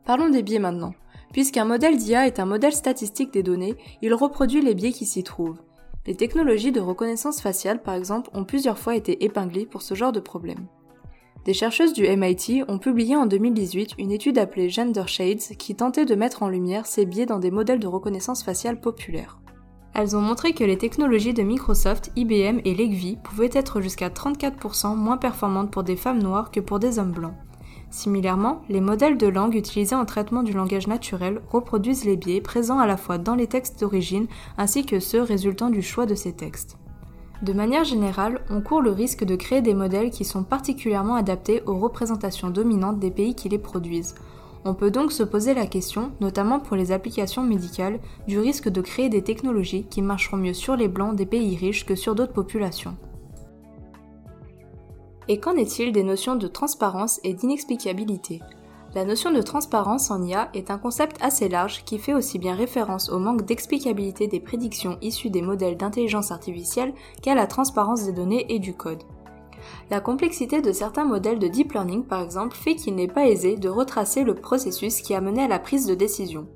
Parlons 0.06 0.30
des 0.30 0.44
biais 0.44 0.60
maintenant. 0.60 0.94
Puisqu'un 1.34 1.66
modèle 1.66 1.98
d'IA 1.98 2.28
est 2.28 2.40
un 2.40 2.46
modèle 2.46 2.74
statistique 2.74 3.34
des 3.34 3.44
données, 3.44 3.76
il 4.02 4.14
reproduit 4.14 4.62
les 4.62 4.74
biais 4.74 4.92
qui 4.92 5.06
s'y 5.06 5.24
trouvent. 5.24 5.62
Les 6.06 6.16
technologies 6.16 6.72
de 6.72 6.80
reconnaissance 6.80 7.42
faciale, 7.42 7.82
par 7.82 7.94
exemple, 7.94 8.30
ont 8.34 8.46
plusieurs 8.46 8.80
fois 8.80 8.96
été 8.96 9.26
épinglées 9.26 9.66
pour 9.66 9.82
ce 9.82 9.94
genre 9.94 10.14
de 10.14 10.22
problème. 10.22 10.68
Des 11.44 11.54
chercheuses 11.54 11.94
du 11.94 12.04
MIT 12.04 12.64
ont 12.68 12.78
publié 12.78 13.16
en 13.16 13.26
2018 13.26 13.96
une 13.98 14.12
étude 14.12 14.38
appelée 14.38 14.70
Gender 14.70 15.04
Shades 15.08 15.56
qui 15.58 15.76
tentait 15.76 16.06
de 16.06 16.16
mettre 16.16 16.44
en 16.44 16.50
lumière 16.50 16.86
ces 16.86 17.06
biais 17.06 17.26
dans 17.26 17.40
des 17.40 17.52
modèles 17.52 17.80
de 17.80 17.88
reconnaissance 17.88 18.44
faciale 18.44 18.82
populaires. 18.82 19.40
Elles 19.94 20.16
ont 20.16 20.22
montré 20.22 20.54
que 20.54 20.64
les 20.64 20.78
technologies 20.78 21.34
de 21.34 21.44
Microsoft, 21.44 22.12
IBM 22.16 22.60
et 22.66 22.76
Legvi 22.76 23.18
pouvaient 23.24 23.50
être 23.54 23.82
jusqu'à 23.82 24.10
34% 24.10 24.96
moins 24.96 25.18
performantes 25.18 25.72
pour 25.72 25.84
des 25.84 25.96
femmes 25.96 26.22
noires 26.22 26.52
que 26.52 26.60
pour 26.60 26.80
des 26.80 27.00
hommes 27.00 27.14
blancs. 27.14 27.34
Similairement, 27.90 28.62
les 28.68 28.82
modèles 28.82 29.18
de 29.18 29.28
langue 29.28 29.56
utilisés 29.56 29.96
en 29.96 30.06
traitement 30.06 30.44
du 30.44 30.52
langage 30.52 30.88
naturel 30.88 31.42
reproduisent 31.50 32.06
les 32.06 32.18
biais 32.18 32.42
présents 32.42 32.80
à 32.80 32.86
la 32.86 32.98
fois 32.98 33.18
dans 33.18 33.36
les 33.36 33.48
textes 33.48 33.80
d'origine 33.80 34.28
ainsi 34.58 34.86
que 34.86 35.00
ceux 35.00 35.22
résultant 35.22 35.70
du 35.70 35.82
choix 35.82 36.06
de 36.06 36.16
ces 36.16 36.34
textes. 36.34 36.78
De 37.44 37.54
manière 37.54 37.84
générale, 37.84 38.42
on 38.50 38.62
court 38.62 38.82
le 38.82 38.92
risque 38.92 39.24
de 39.24 39.36
créer 39.36 39.62
des 39.62 39.76
modèles 39.76 40.10
qui 40.10 40.26
sont 40.26 40.44
particulièrement 40.44 41.16
adaptés 41.16 41.62
aux 41.66 41.78
représentations 41.78 42.50
dominantes 42.50 43.00
des 43.00 43.12
pays 43.12 43.36
qui 43.36 43.48
les 43.48 43.60
produisent. 43.60 44.16
On 44.66 44.74
peut 44.74 44.92
donc 44.92 45.12
se 45.12 45.24
poser 45.24 45.54
la 45.54 45.68
question, 45.68 46.12
notamment 46.20 46.60
pour 46.60 46.76
les 46.76 46.92
applications 46.92 47.44
médicales, 47.44 48.00
du 48.28 48.40
risque 48.40 48.70
de 48.70 48.82
créer 48.82 49.08
des 49.08 49.22
technologies 49.22 49.86
qui 49.90 50.02
marcheront 50.02 50.38
mieux 50.38 50.54
sur 50.54 50.76
les 50.76 50.88
blancs 50.88 51.16
des 51.16 51.28
pays 51.28 51.56
riches 51.56 51.86
que 51.86 51.96
sur 51.96 52.16
d'autres 52.16 52.34
populations. 52.34 52.98
Et 55.30 55.40
qu'en 55.40 55.56
est-il 55.56 55.92
des 55.92 56.04
notions 56.04 56.36
de 56.36 56.48
transparence 56.48 57.20
et 57.24 57.34
d'inexplicabilité? 57.34 58.42
La 58.96 59.04
notion 59.04 59.32
de 59.32 59.42
transparence 59.42 60.10
en 60.10 60.24
IA 60.24 60.50
est 60.54 60.72
un 60.72 60.78
concept 60.78 61.18
assez 61.22 61.50
large 61.50 61.84
qui 61.84 62.00
fait 62.00 62.14
aussi 62.14 62.40
bien 62.40 62.56
référence 62.56 63.10
au 63.10 63.20
manque 63.20 63.44
d'explicabilité 63.44 64.28
des 64.28 64.40
prédictions 64.40 64.98
issues 65.02 65.30
des 65.30 65.42
modèles 65.42 65.76
d'intelligence 65.76 66.32
artificielle 66.32 66.94
qu'à 67.22 67.36
la 67.36 67.46
transparence 67.46 68.06
des 68.06 68.14
données 68.14 68.46
et 68.50 68.60
du 68.60 68.74
code. 68.74 69.04
La 69.92 70.00
complexité 70.00 70.62
de 70.62 70.72
certains 70.72 71.04
modèles 71.04 71.40
de 71.40 71.48
deep 71.48 71.74
learning, 71.74 72.06
par 72.06 72.22
exemple, 72.22 72.56
fait 72.56 72.76
qu'il 72.76 72.96
n'est 72.96 73.08
pas 73.08 73.28
aisé 73.28 73.58
de 73.58 73.70
retracer 73.70 74.24
le 74.24 74.34
processus 74.34 75.02
qui 75.02 75.14
a 75.14 75.20
mené 75.20 75.44
à 75.44 75.48
la 75.50 75.60
prise 75.60 75.88
de 75.88 75.96
décision. 75.96 76.48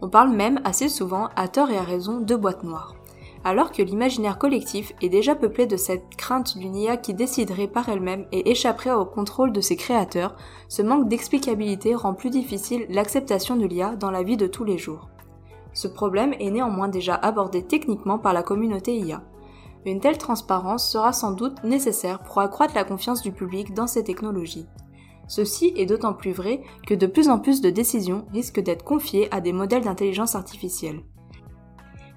On 0.00 0.08
parle 0.08 0.30
même 0.30 0.60
assez 0.64 0.88
souvent, 0.88 1.28
à 1.34 1.48
tort 1.48 1.70
et 1.70 1.76
à 1.76 1.82
raison, 1.82 2.20
de 2.20 2.36
boîte 2.36 2.62
noire 2.62 2.94
alors 3.44 3.72
que 3.72 3.82
l'imaginaire 3.82 4.38
collectif 4.38 4.92
est 5.00 5.08
déjà 5.08 5.34
peuplé 5.34 5.66
de 5.66 5.76
cette 5.76 6.16
crainte 6.16 6.56
d'une 6.56 6.76
IA 6.76 6.96
qui 6.96 7.14
déciderait 7.14 7.66
par 7.66 7.88
elle-même 7.88 8.26
et 8.32 8.50
échapperait 8.50 8.92
au 8.92 9.04
contrôle 9.04 9.52
de 9.52 9.60
ses 9.60 9.76
créateurs, 9.76 10.36
ce 10.68 10.82
manque 10.82 11.08
d'explicabilité 11.08 11.94
rend 11.94 12.14
plus 12.14 12.30
difficile 12.30 12.86
l'acceptation 12.88 13.56
de 13.56 13.66
l'IA 13.66 13.96
dans 13.96 14.10
la 14.10 14.22
vie 14.22 14.36
de 14.36 14.46
tous 14.46 14.64
les 14.64 14.78
jours. 14.78 15.08
Ce 15.72 15.88
problème 15.88 16.34
est 16.38 16.50
néanmoins 16.50 16.88
déjà 16.88 17.14
abordé 17.14 17.62
techniquement 17.62 18.18
par 18.18 18.32
la 18.32 18.42
communauté 18.42 18.96
IA. 18.96 19.22
Une 19.84 20.00
telle 20.00 20.18
transparence 20.18 20.88
sera 20.88 21.12
sans 21.12 21.32
doute 21.32 21.64
nécessaire 21.64 22.20
pour 22.20 22.38
accroître 22.40 22.74
la 22.74 22.84
confiance 22.84 23.22
du 23.22 23.32
public 23.32 23.74
dans 23.74 23.88
ces 23.88 24.04
technologies. 24.04 24.66
Ceci 25.26 25.72
est 25.76 25.86
d'autant 25.86 26.12
plus 26.12 26.32
vrai 26.32 26.62
que 26.86 26.94
de 26.94 27.06
plus 27.06 27.28
en 27.28 27.38
plus 27.38 27.60
de 27.60 27.70
décisions 27.70 28.26
risquent 28.32 28.60
d'être 28.60 28.84
confiées 28.84 29.28
à 29.32 29.40
des 29.40 29.52
modèles 29.52 29.84
d'intelligence 29.84 30.34
artificielle. 30.34 31.02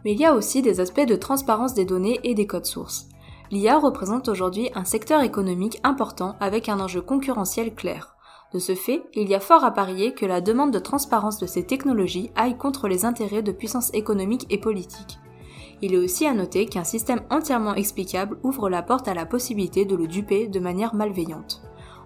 Mais 0.06 0.14
il 0.14 0.20
y 0.20 0.26
a 0.26 0.36
aussi 0.36 0.62
des 0.62 0.80
aspects 0.80 1.06
de 1.06 1.16
transparence 1.16 1.74
des 1.74 1.84
données 1.84 2.20
et 2.24 2.36
des 2.36 2.48
codes 2.48 2.66
sources. 2.66 3.10
L'IA 3.52 3.80
représente 3.80 4.30
aujourd'hui 4.30 4.70
un 4.76 4.86
secteur 4.86 5.22
économique 5.22 5.80
important 5.84 6.36
avec 6.40 6.70
un 6.70 6.80
enjeu 6.80 7.02
concurrentiel 7.02 7.74
clair. 7.74 8.16
De 8.54 8.60
ce 8.60 8.76
fait, 8.76 9.04
il 9.16 9.28
y 9.28 9.36
a 9.36 9.40
fort 9.40 9.66
à 9.66 9.72
parier 9.72 10.14
que 10.14 10.26
la 10.26 10.42
demande 10.42 10.72
de 10.72 10.80
transparence 10.80 11.40
de 11.40 11.48
ces 11.48 11.66
technologies 11.66 12.32
aille 12.36 12.58
contre 12.58 12.88
les 12.88 13.04
intérêts 13.04 13.42
de 13.42 13.52
puissance 13.52 13.94
économique 13.94 14.46
et 14.50 14.60
politique. 14.60 15.20
Il 15.82 15.94
est 15.94 15.98
aussi 15.98 16.26
à 16.26 16.34
noter 16.34 16.68
qu'un 16.68 16.84
système 16.84 17.22
entièrement 17.30 17.76
explicable 17.76 18.38
ouvre 18.44 18.70
la 18.70 18.82
porte 18.82 19.08
à 19.08 19.14
la 19.14 19.26
possibilité 19.26 19.86
de 19.86 19.96
le 19.96 20.08
duper 20.08 20.48
de 20.48 20.60
manière 20.60 20.96
malveillante. 20.96 21.64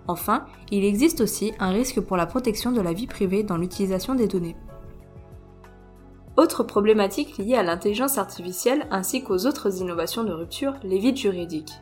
Enfin, 0.08 0.46
il 0.72 0.86
existe 0.86 1.22
aussi 1.22 1.54
un 1.60 1.70
risque 1.70 2.00
pour 2.00 2.18
la 2.18 2.26
protection 2.26 2.72
de 2.72 2.82
la 2.82 2.94
vie 2.94 3.08
privée 3.08 3.44
dans 3.44 3.58
l'utilisation 3.58 4.16
des 4.16 4.28
données. 4.28 4.56
Autre 6.40 6.64
problématique 6.64 7.38
liée 7.38 7.56
à 7.56 7.64
l'intelligence 7.64 8.18
artificielle 8.18 8.88
ainsi 8.92 9.22
qu'aux 9.22 9.46
autres 9.46 9.82
innovations 9.82 10.24
de 10.24 10.32
rupture, 10.32 10.74
les 10.84 10.98
vides 10.98 11.18
juridiques. 11.18 11.74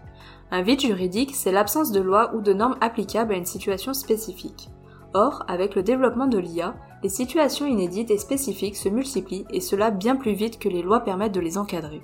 Un 0.50 0.64
vide 0.64 0.80
juridique, 0.80 1.36
c'est 1.36 1.52
l'absence 1.52 1.92
de 1.92 2.00
loi 2.00 2.34
ou 2.34 2.42
de 2.42 2.54
normes 2.54 2.78
applicables 2.82 3.36
à 3.36 3.38
une 3.38 3.46
situation 3.46 3.94
spécifique. 3.94 4.70
Or, 5.14 5.44
avec 5.48 5.76
le 5.76 5.84
développement 5.84 6.26
de 6.26 6.40
l'IA, 6.40 6.74
les 7.04 7.10
situations 7.10 7.68
inédites 7.68 8.10
et 8.10 8.18
spécifiques 8.18 8.78
se 8.78 8.90
multiplient 8.90 9.46
et 9.52 9.62
cela 9.62 9.92
bien 9.92 10.16
plus 10.16 10.34
vite 10.34 10.58
que 10.58 10.70
les 10.70 10.82
lois 10.82 11.02
permettent 11.02 11.36
de 11.36 11.40
les 11.40 11.60
encadrer. 11.60 12.02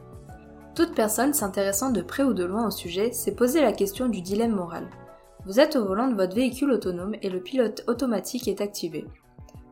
Toute 0.76 0.94
personne 0.94 1.34
s'intéressant 1.34 1.90
de 1.90 2.04
près 2.04 2.22
ou 2.22 2.34
de 2.34 2.44
loin 2.44 2.68
au 2.68 2.72
sujet 2.72 3.14
s'est 3.14 3.34
posé 3.34 3.62
la 3.62 3.72
question 3.72 4.10
du 4.10 4.22
dilemme 4.22 4.54
moral. 4.54 4.92
Vous 5.48 5.60
êtes 5.60 5.76
au 5.76 5.86
volant 5.86 6.08
de 6.08 6.16
votre 6.16 6.36
véhicule 6.36 6.70
autonome 6.70 7.16
et 7.24 7.32
le 7.32 7.42
pilote 7.42 7.84
automatique 7.88 8.48
est 8.48 8.62
activé. 8.62 9.06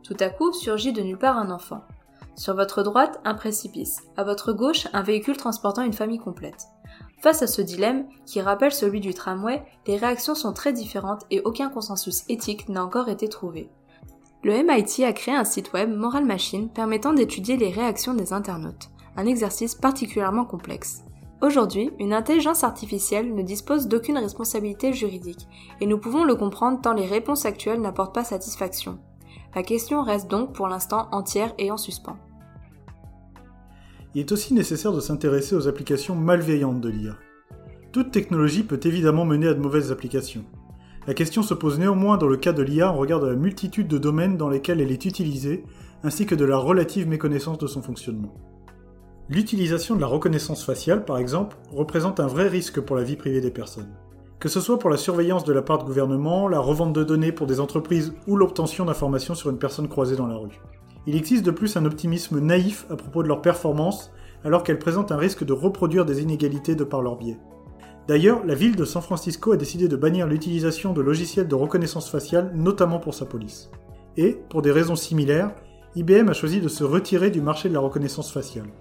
Tout 0.02 0.18
à 0.20 0.30
coup 0.30 0.52
surgit 0.52 0.94
de 0.94 1.04
nulle 1.04 1.20
part 1.20 1.38
un 1.38 1.52
enfant. 1.52 1.84
Sur 2.36 2.56
votre 2.56 2.82
droite, 2.84 3.20
un 3.26 3.34
précipice. 3.34 4.02
À 4.18 4.24
votre 4.24 4.54
gauche, 4.54 4.88
un 4.94 5.04
véhicule 5.04 5.38
transportant 5.38 5.84
une 5.84 5.94
famille 5.94 6.20
complète. 6.20 6.68
Face 7.22 7.42
à 7.44 7.48
ce 7.48 7.62
dilemme, 7.62 8.08
qui 8.26 8.42
rappelle 8.42 8.72
celui 8.72 9.00
du 9.00 9.14
tramway, 9.14 9.64
les 9.86 9.98
réactions 9.98 10.34
sont 10.34 10.54
très 10.54 10.74
différentes 10.74 11.26
et 11.30 11.42
aucun 11.42 11.70
consensus 11.70 12.24
éthique 12.30 12.68
n'a 12.68 12.84
encore 12.84 13.10
été 13.10 13.28
trouvé. 13.28 13.70
Le 14.44 14.54
MIT 14.64 15.04
a 15.06 15.14
créé 15.14 15.36
un 15.36 15.44
site 15.44 15.72
web 15.74 15.96
Moral 15.96 16.26
Machine 16.26 16.70
permettant 16.70 17.14
d'étudier 17.14 17.58
les 17.58 17.70
réactions 17.70 18.16
des 18.16 18.34
internautes, 18.34 18.90
un 19.18 19.28
exercice 19.28 19.76
particulièrement 19.76 20.46
complexe. 20.46 21.04
Aujourd'hui, 21.42 21.92
une 22.00 22.14
intelligence 22.14 22.64
artificielle 22.64 23.36
ne 23.36 23.44
dispose 23.44 23.88
d'aucune 23.88 24.18
responsabilité 24.18 24.94
juridique, 24.94 25.48
et 25.80 25.86
nous 25.86 26.00
pouvons 26.00 26.24
le 26.24 26.36
comprendre 26.36 26.82
tant 26.82 26.94
les 26.94 27.06
réponses 27.06 27.46
actuelles 27.46 27.82
n'apportent 27.82 28.16
pas 28.16 28.24
satisfaction. 28.24 29.00
La 29.54 29.64
question 29.64 30.04
reste 30.04 30.30
donc 30.30 30.54
pour 30.54 30.68
l'instant 30.68 31.10
entière 31.12 31.54
et 31.58 31.72
en 31.72 31.78
suspens. 31.78 32.18
Il 34.16 34.22
est 34.22 34.32
aussi 34.32 34.54
nécessaire 34.54 34.94
de 34.94 35.00
s'intéresser 35.00 35.56
aux 35.56 35.68
applications 35.68 36.16
malveillantes 36.16 36.82
de 36.82 36.90
l'IA. 36.90 37.16
Toute 37.92 38.12
technologie 38.12 38.64
peut 38.64 38.80
évidemment 38.84 39.26
mener 39.26 39.48
à 39.48 39.54
de 39.54 39.60
mauvaises 39.60 39.92
applications. 39.92 40.46
La 41.08 41.14
question 41.14 41.44
se 41.44 41.54
pose 41.54 41.80
néanmoins 41.80 42.18
dans 42.18 42.28
le 42.28 42.38
cas 42.38 42.54
de 42.54 42.62
l'IA 42.62 42.92
en 42.92 42.96
regard 42.96 43.20
de 43.20 43.28
la 43.28 43.36
multitude 43.36 43.88
de 43.88 43.98
domaines 43.98 44.38
dans 44.38 44.50
lesquels 44.50 44.80
elle 44.80 44.92
est 44.92 45.06
utilisée, 45.06 45.66
ainsi 46.04 46.26
que 46.26 46.36
de 46.36 46.46
la 46.46 46.58
relative 46.58 47.08
méconnaissance 47.08 47.58
de 47.58 47.68
son 47.68 47.82
fonctionnement. 47.82 48.34
L'utilisation 49.30 49.96
de 49.96 50.02
la 50.02 50.08
reconnaissance 50.08 50.66
faciale, 50.66 51.06
par 51.06 51.18
exemple, 51.18 51.58
représente 51.72 52.20
un 52.20 52.28
vrai 52.28 52.48
risque 52.48 52.80
pour 52.80 52.96
la 52.96 53.04
vie 53.04 53.16
privée 53.16 53.42
des 53.42 53.52
personnes. 53.52 53.94
Que 54.42 54.50
ce 54.50 54.60
soit 54.60 54.80
pour 54.80 54.90
la 54.90 54.98
surveillance 54.98 55.44
de 55.44 55.54
la 55.54 55.62
part 55.62 55.78
de 55.78 55.84
gouvernement, 55.84 56.48
la 56.48 56.60
revente 56.60 56.94
de 56.94 57.04
données 57.04 57.32
pour 57.32 57.46
des 57.46 57.60
entreprises 57.60 58.12
ou 58.26 58.36
l'obtention 58.36 58.86
d'informations 58.86 59.36
sur 59.36 59.52
une 59.52 59.60
personne 59.60 59.88
croisée 59.88 60.16
dans 60.16 60.26
la 60.26 60.36
rue. 60.36 60.60
Il 61.06 61.16
existe 61.16 61.46
de 61.46 61.52
plus 61.52 61.78
un 61.78 61.86
optimisme 61.86 62.40
naïf 62.40 62.88
à 62.90 62.96
propos 62.96 63.22
de 63.22 63.28
leur 63.28 63.44
performance, 63.44 64.12
alors 64.44 64.64
qu'elles 64.64 64.80
présentent 64.80 65.12
un 65.12 65.18
risque 65.18 65.44
de 65.44 65.54
reproduire 65.54 66.08
des 66.08 66.24
inégalités 66.24 66.74
de 66.74 66.84
par 66.84 67.04
leur 67.04 67.18
biais. 67.18 67.38
D'ailleurs, 68.08 68.44
la 68.44 68.56
ville 68.56 68.76
de 68.76 68.84
San 68.84 69.04
Francisco 69.04 69.52
a 69.52 69.58
décidé 69.58 69.88
de 69.88 69.96
bannir 69.96 70.26
l'utilisation 70.26 70.92
de 70.92 71.02
logiciels 71.02 71.48
de 71.48 71.54
reconnaissance 71.54 72.10
faciale, 72.10 72.52
notamment 72.56 72.98
pour 72.98 73.14
sa 73.14 73.28
police. 73.28 73.70
Et, 74.18 74.40
pour 74.50 74.64
des 74.64 74.72
raisons 74.72 74.96
similaires, 74.96 75.52
IBM 75.96 76.30
a 76.30 76.34
choisi 76.34 76.62
de 76.62 76.68
se 76.68 76.84
retirer 76.84 77.30
du 77.30 77.42
marché 77.42 77.70
de 77.70 77.76
la 77.76 77.80
reconnaissance 77.80 78.32
faciale. 78.32 78.72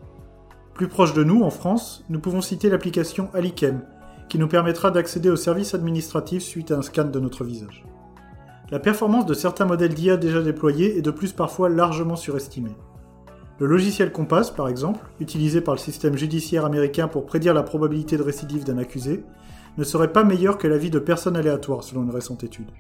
Plus 0.73 0.89
proche 0.89 1.13
de 1.13 1.23
nous, 1.23 1.43
en 1.43 1.51
France, 1.51 2.03
nous 2.09 2.19
pouvons 2.19 2.41
citer 2.41 2.71
l'application 2.71 3.29
Alicem, 3.35 3.83
qui 4.31 4.39
nous 4.39 4.49
permettra 4.49 4.91
d'accéder 4.93 5.29
aux 5.29 5.37
services 5.37 5.75
administratifs 5.75 6.45
suite 6.45 6.71
à 6.71 6.79
un 6.79 6.83
scan 6.83 7.05
de 7.05 7.21
notre 7.21 7.43
visage. 7.45 7.85
La 8.71 8.79
performance 8.79 9.27
de 9.27 9.35
certains 9.35 9.67
modèles 9.67 9.93
d'IA 9.93 10.17
déjà 10.17 10.41
déployés 10.41 10.97
est 10.97 11.03
de 11.03 11.11
plus 11.11 11.33
parfois 11.33 11.69
largement 11.69 12.15
surestimée. 12.15 12.77
Le 13.59 13.67
logiciel 13.67 14.13
Compass, 14.13 14.53
par 14.53 14.69
exemple, 14.69 15.05
utilisé 15.19 15.61
par 15.61 15.75
le 15.75 15.81
système 15.81 16.17
judiciaire 16.17 16.65
américain 16.65 17.09
pour 17.09 17.27
prédire 17.27 17.53
la 17.53 17.65
probabilité 17.65 18.17
de 18.17 18.23
récidive 18.23 18.65
d'un 18.65 18.79
accusé, 18.79 19.25
ne 19.77 19.85
serait 19.85 20.13
pas 20.13 20.23
meilleur 20.23 20.59
que 20.59 20.69
l'avis 20.69 20.91
de 20.91 21.01
personnes 21.01 21.37
aléatoires 21.37 21.83
selon 21.83 22.05
une 22.05 22.11
récente 22.11 22.45
étude. 22.45 22.71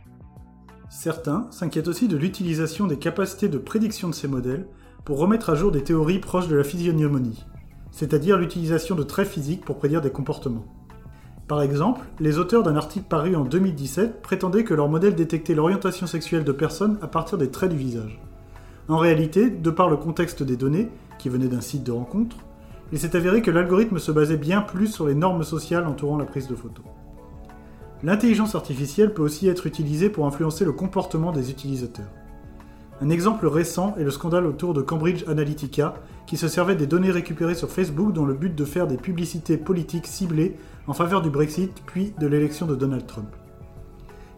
Certains 0.88 1.49
s'inquiètent 1.50 1.88
aussi 1.88 2.07
de 2.07 2.16
l'utilisation 2.16 2.87
des 2.87 2.99
capacités 2.99 3.49
de 3.49 3.59
prédiction 3.59 4.09
de 4.09 4.14
ces 4.14 4.28
modèles 4.28 4.69
pour 5.04 5.19
remettre 5.19 5.50
à 5.50 5.57
jour 5.57 5.73
des 5.73 5.83
théories 5.83 6.21
proches 6.21 6.49
de 6.49 6.57
la 6.57 6.64
physiognomonie, 6.64 7.45
c'est-à-dire 7.90 8.38
l'utilisation 8.38 8.95
de 8.95 9.02
traits 9.02 9.28
physiques 9.28 9.64
pour 9.64 9.78
prédire 9.78 10.00
des 10.00 10.11
comportements. 10.11 10.80
Par 11.50 11.62
exemple, 11.62 12.07
les 12.21 12.38
auteurs 12.38 12.62
d'un 12.62 12.76
article 12.76 13.07
paru 13.09 13.35
en 13.35 13.42
2017 13.45 14.23
prétendaient 14.23 14.62
que 14.62 14.73
leur 14.73 14.88
modèle 14.88 15.16
détectait 15.16 15.57
l'orientation 15.57 16.07
sexuelle 16.07 16.45
de 16.45 16.52
personnes 16.52 16.97
à 17.02 17.09
partir 17.09 17.38
des 17.38 17.50
traits 17.50 17.73
du 17.73 17.76
visage. 17.76 18.21
En 18.88 18.99
réalité, 18.99 19.50
de 19.50 19.71
par 19.71 19.90
le 19.90 19.97
contexte 19.97 20.45
des 20.45 20.57
données, 20.57 20.90
qui 21.19 21.28
venaient 21.28 21.49
d'un 21.49 21.61
site 21.61 21.83
de 21.83 21.90
rencontre, 21.90 22.37
il 22.92 23.00
s'est 23.00 23.16
avéré 23.16 23.42
que 23.42 23.50
l'algorithme 23.50 23.99
se 23.99 24.12
basait 24.12 24.37
bien 24.37 24.61
plus 24.61 24.87
sur 24.87 25.09
les 25.09 25.16
normes 25.16 25.42
sociales 25.42 25.88
entourant 25.88 26.19
la 26.19 26.25
prise 26.25 26.47
de 26.47 26.54
photos. 26.54 26.85
L'intelligence 28.04 28.54
artificielle 28.54 29.12
peut 29.12 29.23
aussi 29.23 29.49
être 29.49 29.66
utilisée 29.66 30.09
pour 30.09 30.28
influencer 30.28 30.64
le 30.64 30.71
comportement 30.71 31.33
des 31.33 31.50
utilisateurs. 31.50 32.12
Un 33.02 33.09
exemple 33.09 33.47
récent 33.47 33.95
est 33.99 34.04
le 34.04 34.11
scandale 34.11 34.45
autour 34.45 34.75
de 34.75 34.83
Cambridge 34.83 35.25
Analytica, 35.26 35.95
qui 36.26 36.37
se 36.37 36.49
servait 36.49 36.76
des 36.76 36.87
données 36.87 37.11
récupérées 37.11 37.54
sur 37.54 37.71
Facebook 37.71 38.12
dans 38.12 38.26
le 38.26 38.35
but 38.35 38.54
de 38.54 38.64
faire 38.66 38.87
des 38.87 38.99
publicités 38.99 39.57
politiques 39.57 40.07
ciblées 40.07 40.57
en 40.87 40.92
faveur 40.92 41.23
du 41.23 41.30
Brexit 41.30 41.73
puis 41.87 42.12
de 42.21 42.26
l'élection 42.26 42.66
de 42.66 42.76
Donald 42.76 43.07
Trump. 43.07 43.35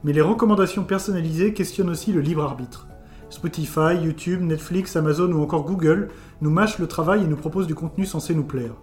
Mais 0.05 0.13
les 0.13 0.21
recommandations 0.21 0.85
personnalisées 0.85 1.55
questionnent 1.55 1.91
aussi 1.91 2.13
le 2.13 2.21
libre 2.21 2.45
arbitre. 2.45 2.87
Spotify, 3.31 3.97
YouTube, 4.01 4.43
Netflix, 4.43 4.95
Amazon 4.95 5.33
ou 5.33 5.43
encore 5.43 5.65
Google 5.65 6.11
nous 6.41 6.51
mâchent 6.51 6.79
le 6.79 6.87
travail 6.87 7.25
et 7.25 7.27
nous 7.27 7.37
proposent 7.37 7.67
du 7.67 7.75
contenu 7.75 8.07
censé 8.07 8.33
nous 8.33 8.45
plaire. 8.45 8.75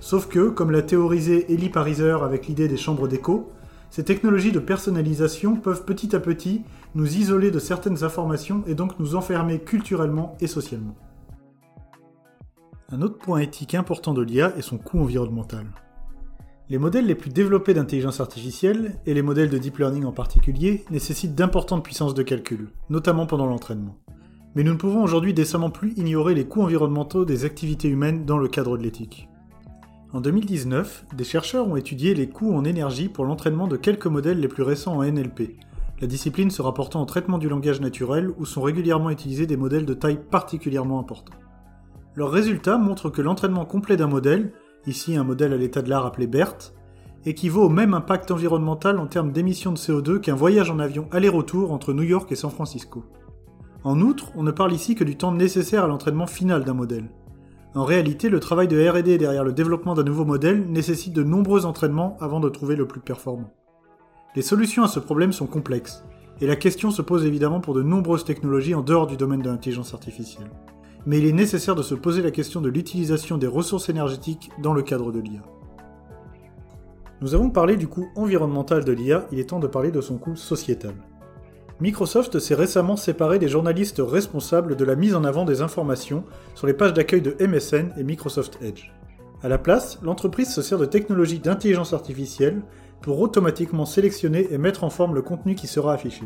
Sauf 0.00 0.26
que, 0.26 0.48
comme 0.48 0.72
l'a 0.72 0.82
théorisé 0.82 1.52
Eli 1.52 1.68
Pariser 1.68 2.16
avec 2.20 2.48
l'idée 2.48 2.66
des 2.66 2.76
chambres 2.76 3.06
d'écho, 3.06 3.52
ces 3.90 4.02
technologies 4.02 4.50
de 4.50 4.58
personnalisation 4.58 5.54
peuvent 5.54 5.84
petit 5.84 6.16
à 6.16 6.18
petit 6.18 6.62
nous 6.94 7.16
isoler 7.16 7.50
de 7.50 7.58
certaines 7.58 8.04
informations 8.04 8.62
et 8.66 8.74
donc 8.74 8.98
nous 8.98 9.16
enfermer 9.16 9.58
culturellement 9.60 10.36
et 10.40 10.46
socialement. 10.46 10.94
Un 12.90 13.02
autre 13.02 13.18
point 13.18 13.40
éthique 13.40 13.74
important 13.74 14.14
de 14.14 14.22
l'IA 14.22 14.56
est 14.56 14.62
son 14.62 14.78
coût 14.78 15.00
environnemental. 15.00 15.66
Les 16.70 16.78
modèles 16.78 17.06
les 17.06 17.14
plus 17.14 17.30
développés 17.30 17.74
d'intelligence 17.74 18.20
artificielle, 18.20 18.98
et 19.04 19.12
les 19.12 19.22
modèles 19.22 19.50
de 19.50 19.58
deep 19.58 19.78
learning 19.78 20.04
en 20.04 20.12
particulier, 20.12 20.84
nécessitent 20.90 21.34
d'importantes 21.34 21.84
puissances 21.84 22.14
de 22.14 22.22
calcul, 22.22 22.68
notamment 22.88 23.26
pendant 23.26 23.46
l'entraînement. 23.46 23.98
Mais 24.54 24.62
nous 24.62 24.72
ne 24.72 24.78
pouvons 24.78 25.02
aujourd'hui 25.02 25.34
décemment 25.34 25.70
plus 25.70 25.92
ignorer 25.96 26.34
les 26.34 26.46
coûts 26.46 26.62
environnementaux 26.62 27.24
des 27.24 27.44
activités 27.44 27.88
humaines 27.88 28.24
dans 28.24 28.38
le 28.38 28.48
cadre 28.48 28.78
de 28.78 28.82
l'éthique. 28.82 29.28
En 30.12 30.20
2019, 30.20 31.06
des 31.16 31.24
chercheurs 31.24 31.66
ont 31.66 31.76
étudié 31.76 32.14
les 32.14 32.28
coûts 32.28 32.54
en 32.54 32.64
énergie 32.64 33.08
pour 33.08 33.24
l'entraînement 33.24 33.66
de 33.66 33.76
quelques 33.76 34.06
modèles 34.06 34.40
les 34.40 34.48
plus 34.48 34.62
récents 34.62 34.96
en 34.96 35.02
NLP, 35.02 35.58
la 36.00 36.06
discipline 36.06 36.50
se 36.50 36.62
rapportant 36.62 37.02
au 37.02 37.06
traitement 37.06 37.38
du 37.38 37.48
langage 37.48 37.80
naturel 37.80 38.30
où 38.38 38.44
sont 38.44 38.62
régulièrement 38.62 39.10
utilisés 39.10 39.46
des 39.46 39.56
modèles 39.56 39.86
de 39.86 39.94
taille 39.94 40.20
particulièrement 40.30 40.98
importante. 40.98 41.38
Leurs 42.16 42.30
résultats 42.30 42.78
montrent 42.78 43.10
que 43.10 43.22
l'entraînement 43.22 43.64
complet 43.64 43.96
d'un 43.96 44.06
modèle, 44.06 44.52
ici 44.86 45.16
un 45.16 45.24
modèle 45.24 45.52
à 45.52 45.56
l'état 45.56 45.82
de 45.82 45.90
l'art 45.90 46.06
appelé 46.06 46.26
BERT, 46.26 46.72
équivaut 47.26 47.64
au 47.64 47.68
même 47.68 47.94
impact 47.94 48.30
environnemental 48.30 48.98
en 48.98 49.06
termes 49.06 49.32
d'émissions 49.32 49.72
de 49.72 49.78
CO2 49.78 50.20
qu'un 50.20 50.34
voyage 50.34 50.70
en 50.70 50.78
avion 50.78 51.08
aller-retour 51.10 51.72
entre 51.72 51.92
New 51.92 52.02
York 52.02 52.30
et 52.30 52.36
San 52.36 52.50
Francisco. 52.50 53.04
En 53.82 54.00
outre, 54.00 54.32
on 54.34 54.42
ne 54.42 54.50
parle 54.50 54.72
ici 54.72 54.94
que 54.94 55.04
du 55.04 55.16
temps 55.16 55.32
nécessaire 55.32 55.84
à 55.84 55.88
l'entraînement 55.88 56.26
final 56.26 56.64
d'un 56.64 56.74
modèle. 56.74 57.10
En 57.74 57.84
réalité, 57.84 58.28
le 58.28 58.40
travail 58.40 58.68
de 58.68 58.88
RD 58.88 59.18
derrière 59.18 59.44
le 59.44 59.52
développement 59.52 59.94
d'un 59.94 60.04
nouveau 60.04 60.24
modèle 60.24 60.70
nécessite 60.70 61.12
de 61.12 61.24
nombreux 61.24 61.66
entraînements 61.66 62.16
avant 62.20 62.40
de 62.40 62.48
trouver 62.48 62.76
le 62.76 62.86
plus 62.86 63.00
performant. 63.00 63.52
Les 64.36 64.42
solutions 64.42 64.82
à 64.82 64.88
ce 64.88 64.98
problème 64.98 65.32
sont 65.32 65.46
complexes, 65.46 66.02
et 66.40 66.46
la 66.48 66.56
question 66.56 66.90
se 66.90 67.02
pose 67.02 67.24
évidemment 67.24 67.60
pour 67.60 67.72
de 67.72 67.82
nombreuses 67.82 68.24
technologies 68.24 68.74
en 68.74 68.82
dehors 68.82 69.06
du 69.06 69.16
domaine 69.16 69.42
de 69.42 69.48
l'intelligence 69.48 69.94
artificielle. 69.94 70.50
Mais 71.06 71.18
il 71.18 71.26
est 71.26 71.32
nécessaire 71.32 71.76
de 71.76 71.82
se 71.82 71.94
poser 71.94 72.20
la 72.20 72.32
question 72.32 72.60
de 72.60 72.68
l'utilisation 72.68 73.38
des 73.38 73.46
ressources 73.46 73.88
énergétiques 73.88 74.50
dans 74.60 74.72
le 74.72 74.82
cadre 74.82 75.12
de 75.12 75.20
l'IA. 75.20 75.42
Nous 77.20 77.36
avons 77.36 77.50
parlé 77.50 77.76
du 77.76 77.86
coût 77.86 78.08
environnemental 78.16 78.84
de 78.84 78.90
l'IA, 78.90 79.28
il 79.30 79.38
est 79.38 79.50
temps 79.50 79.60
de 79.60 79.68
parler 79.68 79.92
de 79.92 80.00
son 80.00 80.18
coût 80.18 80.34
sociétal. 80.34 80.94
Microsoft 81.80 82.40
s'est 82.40 82.56
récemment 82.56 82.96
séparé 82.96 83.38
des 83.38 83.48
journalistes 83.48 84.02
responsables 84.04 84.74
de 84.74 84.84
la 84.84 84.96
mise 84.96 85.14
en 85.14 85.22
avant 85.22 85.44
des 85.44 85.62
informations 85.62 86.24
sur 86.56 86.66
les 86.66 86.74
pages 86.74 86.92
d'accueil 86.92 87.22
de 87.22 87.36
MSN 87.38 87.92
et 87.96 88.02
Microsoft 88.02 88.58
Edge. 88.62 88.90
À 89.44 89.48
la 89.48 89.58
place, 89.58 89.98
l'entreprise 90.02 90.52
se 90.52 90.62
sert 90.62 90.78
de 90.78 90.86
technologies 90.86 91.38
d'intelligence 91.38 91.92
artificielle 91.92 92.62
pour 93.04 93.20
automatiquement 93.20 93.84
sélectionner 93.84 94.48
et 94.50 94.56
mettre 94.56 94.82
en 94.82 94.88
forme 94.88 95.14
le 95.14 95.20
contenu 95.20 95.54
qui 95.54 95.66
sera 95.66 95.92
affiché. 95.92 96.24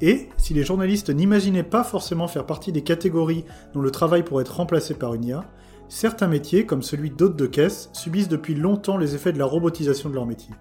Et, 0.00 0.28
si 0.36 0.52
les 0.52 0.64
journalistes 0.64 1.10
n'imaginaient 1.10 1.62
pas 1.62 1.84
forcément 1.84 2.26
faire 2.26 2.44
partie 2.44 2.72
des 2.72 2.82
catégories 2.82 3.44
dont 3.72 3.80
le 3.80 3.92
travail 3.92 4.24
pourrait 4.24 4.42
être 4.42 4.56
remplacé 4.56 4.94
par 4.94 5.14
une 5.14 5.24
IA, 5.24 5.44
certains 5.88 6.26
métiers, 6.26 6.66
comme 6.66 6.82
celui 6.82 7.10
d'hôte 7.10 7.36
de 7.36 7.46
caisse, 7.46 7.88
subissent 7.92 8.26
depuis 8.26 8.56
longtemps 8.56 8.96
les 8.96 9.14
effets 9.14 9.32
de 9.32 9.38
la 9.38 9.44
robotisation 9.44 10.10
de 10.10 10.16
leur 10.16 10.26
métier. 10.26 10.52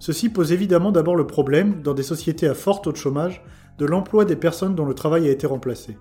Ceci 0.00 0.28
pose 0.28 0.50
évidemment 0.50 0.90
d'abord 0.90 1.14
le 1.14 1.28
problème, 1.28 1.80
dans 1.80 1.94
des 1.94 2.02
sociétés 2.02 2.48
à 2.48 2.54
fort 2.54 2.82
taux 2.82 2.90
de 2.90 2.96
chômage, 2.96 3.44
de 3.78 3.86
l'emploi 3.86 4.24
des 4.24 4.34
personnes 4.34 4.74
dont 4.74 4.84
le 4.84 4.94
travail 4.94 5.28
a 5.28 5.30
été 5.30 5.46
remplacé. 5.46 5.96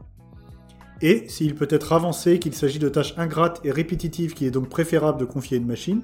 Et, 1.04 1.26
s'il 1.28 1.54
peut 1.54 1.68
être 1.70 1.94
avancé 1.94 2.40
qu'il 2.40 2.56
s'agit 2.56 2.80
de 2.80 2.90
tâches 2.90 3.14
ingrates 3.16 3.62
et 3.64 3.72
répétitives 3.72 4.34
qu'il 4.34 4.48
est 4.48 4.52
donc 4.52 4.70
préférable 4.70 5.20
de 5.20 5.26
confier 5.26 5.58
une 5.58 5.68
machine, 5.68 6.02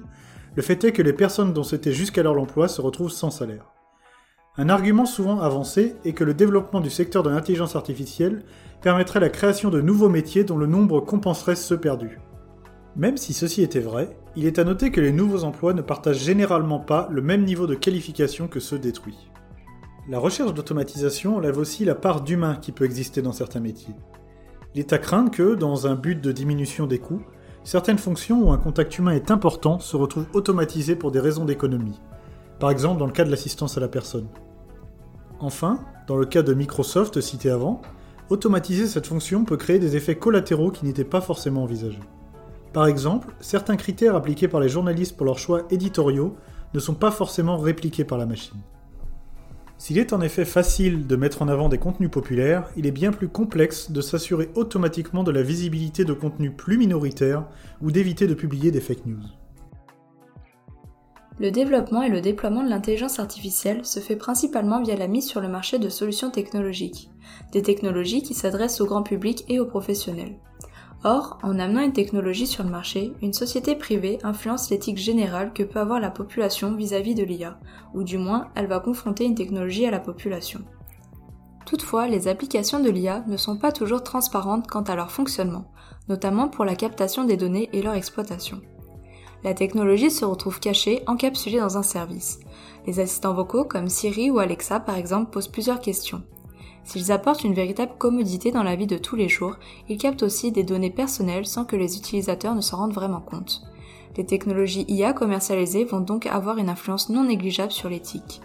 le 0.56 0.62
fait 0.62 0.82
est 0.84 0.92
que 0.92 1.02
les 1.02 1.12
personnes 1.12 1.52
dont 1.52 1.62
c'était 1.62 1.92
jusqu'alors 1.92 2.34
l'emploi 2.34 2.66
se 2.66 2.80
retrouvent 2.80 3.10
sans 3.10 3.30
salaire. 3.30 3.66
Un 4.56 4.70
argument 4.70 5.04
souvent 5.04 5.40
avancé 5.40 5.96
est 6.06 6.14
que 6.14 6.24
le 6.24 6.32
développement 6.32 6.80
du 6.80 6.88
secteur 6.88 7.22
de 7.22 7.28
l'intelligence 7.28 7.76
artificielle 7.76 8.42
permettrait 8.80 9.20
la 9.20 9.28
création 9.28 9.68
de 9.68 9.82
nouveaux 9.82 10.08
métiers 10.08 10.44
dont 10.44 10.56
le 10.56 10.66
nombre 10.66 11.00
compenserait 11.00 11.56
ceux 11.56 11.78
perdus. 11.78 12.18
Même 12.96 13.18
si 13.18 13.34
ceci 13.34 13.60
était 13.60 13.80
vrai, 13.80 14.16
il 14.34 14.46
est 14.46 14.58
à 14.58 14.64
noter 14.64 14.90
que 14.90 15.02
les 15.02 15.12
nouveaux 15.12 15.44
emplois 15.44 15.74
ne 15.74 15.82
partagent 15.82 16.24
généralement 16.24 16.80
pas 16.80 17.08
le 17.10 17.20
même 17.20 17.44
niveau 17.44 17.66
de 17.66 17.74
qualification 17.74 18.48
que 18.48 18.60
ceux 18.60 18.78
détruits. 18.78 19.30
La 20.08 20.18
recherche 20.18 20.54
d'automatisation 20.54 21.36
enlève 21.36 21.58
aussi 21.58 21.84
la 21.84 21.94
part 21.94 22.22
d'humain 22.22 22.56
qui 22.56 22.72
peut 22.72 22.86
exister 22.86 23.20
dans 23.20 23.32
certains 23.32 23.60
métiers. 23.60 23.94
Il 24.74 24.80
est 24.80 24.94
à 24.94 24.98
craindre 24.98 25.30
que, 25.30 25.54
dans 25.54 25.86
un 25.86 25.96
but 25.96 26.18
de 26.18 26.32
diminution 26.32 26.86
des 26.86 26.98
coûts, 26.98 27.22
certaines 27.66 27.98
fonctions 27.98 28.44
où 28.44 28.52
un 28.52 28.58
contact 28.58 28.96
humain 28.96 29.10
est 29.10 29.32
important 29.32 29.80
se 29.80 29.96
retrouvent 29.96 30.28
automatisées 30.34 30.94
pour 30.94 31.10
des 31.10 31.18
raisons 31.18 31.44
d'économie, 31.44 32.00
par 32.60 32.70
exemple 32.70 33.00
dans 33.00 33.06
le 33.06 33.12
cas 33.12 33.24
de 33.24 33.30
l'assistance 33.30 33.76
à 33.76 33.80
la 33.80 33.88
personne. 33.88 34.28
Enfin, 35.40 35.80
dans 36.06 36.16
le 36.16 36.26
cas 36.26 36.42
de 36.42 36.54
Microsoft 36.54 37.20
cité 37.20 37.50
avant, 37.50 37.82
automatiser 38.30 38.86
cette 38.86 39.08
fonction 39.08 39.44
peut 39.44 39.56
créer 39.56 39.80
des 39.80 39.96
effets 39.96 40.14
collatéraux 40.14 40.70
qui 40.70 40.84
n'étaient 40.84 41.02
pas 41.02 41.20
forcément 41.20 41.64
envisagés. 41.64 41.98
Par 42.72 42.86
exemple, 42.86 43.34
certains 43.40 43.76
critères 43.76 44.14
appliqués 44.14 44.46
par 44.46 44.60
les 44.60 44.68
journalistes 44.68 45.16
pour 45.16 45.26
leurs 45.26 45.40
choix 45.40 45.62
éditoriaux 45.70 46.36
ne 46.72 46.78
sont 46.78 46.94
pas 46.94 47.10
forcément 47.10 47.58
répliqués 47.58 48.04
par 48.04 48.16
la 48.16 48.26
machine. 48.26 48.60
S'il 49.78 49.98
est 49.98 50.14
en 50.14 50.22
effet 50.22 50.46
facile 50.46 51.06
de 51.06 51.16
mettre 51.16 51.42
en 51.42 51.48
avant 51.48 51.68
des 51.68 51.78
contenus 51.78 52.10
populaires, 52.10 52.70
il 52.76 52.86
est 52.86 52.92
bien 52.92 53.12
plus 53.12 53.28
complexe 53.28 53.90
de 53.90 54.00
s'assurer 54.00 54.48
automatiquement 54.54 55.22
de 55.22 55.30
la 55.30 55.42
visibilité 55.42 56.04
de 56.04 56.14
contenus 56.14 56.52
plus 56.56 56.78
minoritaires 56.78 57.44
ou 57.82 57.90
d'éviter 57.90 58.26
de 58.26 58.34
publier 58.34 58.70
des 58.70 58.80
fake 58.80 59.04
news. 59.04 59.22
Le 61.38 61.50
développement 61.50 62.02
et 62.02 62.08
le 62.08 62.22
déploiement 62.22 62.64
de 62.64 62.70
l'intelligence 62.70 63.18
artificielle 63.18 63.84
se 63.84 64.00
fait 64.00 64.16
principalement 64.16 64.82
via 64.82 64.96
la 64.96 65.06
mise 65.06 65.26
sur 65.26 65.42
le 65.42 65.48
marché 65.48 65.78
de 65.78 65.90
solutions 65.90 66.30
technologiques, 66.30 67.10
des 67.52 67.60
technologies 67.60 68.22
qui 68.22 68.32
s'adressent 68.32 68.80
au 68.80 68.86
grand 68.86 69.02
public 69.02 69.44
et 69.48 69.60
aux 69.60 69.66
professionnels. 69.66 70.36
Or, 71.08 71.38
en 71.44 71.60
amenant 71.60 71.82
une 71.82 71.92
technologie 71.92 72.48
sur 72.48 72.64
le 72.64 72.70
marché, 72.70 73.12
une 73.22 73.32
société 73.32 73.76
privée 73.76 74.18
influence 74.24 74.70
l'éthique 74.70 74.98
générale 74.98 75.52
que 75.52 75.62
peut 75.62 75.78
avoir 75.78 76.00
la 76.00 76.10
population 76.10 76.74
vis-à-vis 76.74 77.14
de 77.14 77.22
l'IA, 77.22 77.60
ou 77.94 78.02
du 78.02 78.18
moins 78.18 78.48
elle 78.56 78.66
va 78.66 78.80
confronter 78.80 79.24
une 79.24 79.36
technologie 79.36 79.86
à 79.86 79.92
la 79.92 80.00
population. 80.00 80.60
Toutefois, 81.64 82.08
les 82.08 82.26
applications 82.26 82.80
de 82.80 82.90
l'IA 82.90 83.22
ne 83.28 83.36
sont 83.36 83.56
pas 83.56 83.70
toujours 83.70 84.02
transparentes 84.02 84.66
quant 84.66 84.82
à 84.82 84.96
leur 84.96 85.12
fonctionnement, 85.12 85.70
notamment 86.08 86.48
pour 86.48 86.64
la 86.64 86.74
captation 86.74 87.22
des 87.22 87.36
données 87.36 87.70
et 87.72 87.82
leur 87.82 87.94
exploitation 87.94 88.60
la 89.46 89.54
technologie 89.54 90.10
se 90.10 90.24
retrouve 90.24 90.58
cachée, 90.58 91.04
encapsulée 91.06 91.60
dans 91.60 91.78
un 91.78 91.84
service. 91.84 92.40
Les 92.84 92.98
assistants 92.98 93.32
vocaux 93.32 93.64
comme 93.64 93.88
Siri 93.88 94.28
ou 94.28 94.40
Alexa 94.40 94.80
par 94.80 94.96
exemple 94.96 95.30
posent 95.30 95.46
plusieurs 95.46 95.80
questions. 95.80 96.22
S'ils 96.86 97.10
apportent 97.10 97.42
une 97.42 97.52
véritable 97.52 97.94
commodité 97.98 98.52
dans 98.52 98.62
la 98.62 98.76
vie 98.76 98.86
de 98.86 98.96
tous 98.96 99.16
les 99.16 99.28
jours, 99.28 99.56
ils 99.88 99.98
captent 99.98 100.22
aussi 100.22 100.52
des 100.52 100.62
données 100.62 100.90
personnelles 100.90 101.44
sans 101.44 101.64
que 101.64 101.74
les 101.74 101.98
utilisateurs 101.98 102.54
ne 102.54 102.60
s'en 102.60 102.76
rendent 102.76 102.94
vraiment 102.94 103.20
compte. 103.20 103.62
Les 104.16 104.24
technologies 104.24 104.84
IA 104.86 105.12
commercialisées 105.12 105.84
vont 105.84 105.98
donc 105.98 106.26
avoir 106.26 106.58
une 106.58 106.68
influence 106.68 107.08
non 107.08 107.24
négligeable 107.24 107.72
sur 107.72 107.88
l'éthique. 107.88 108.40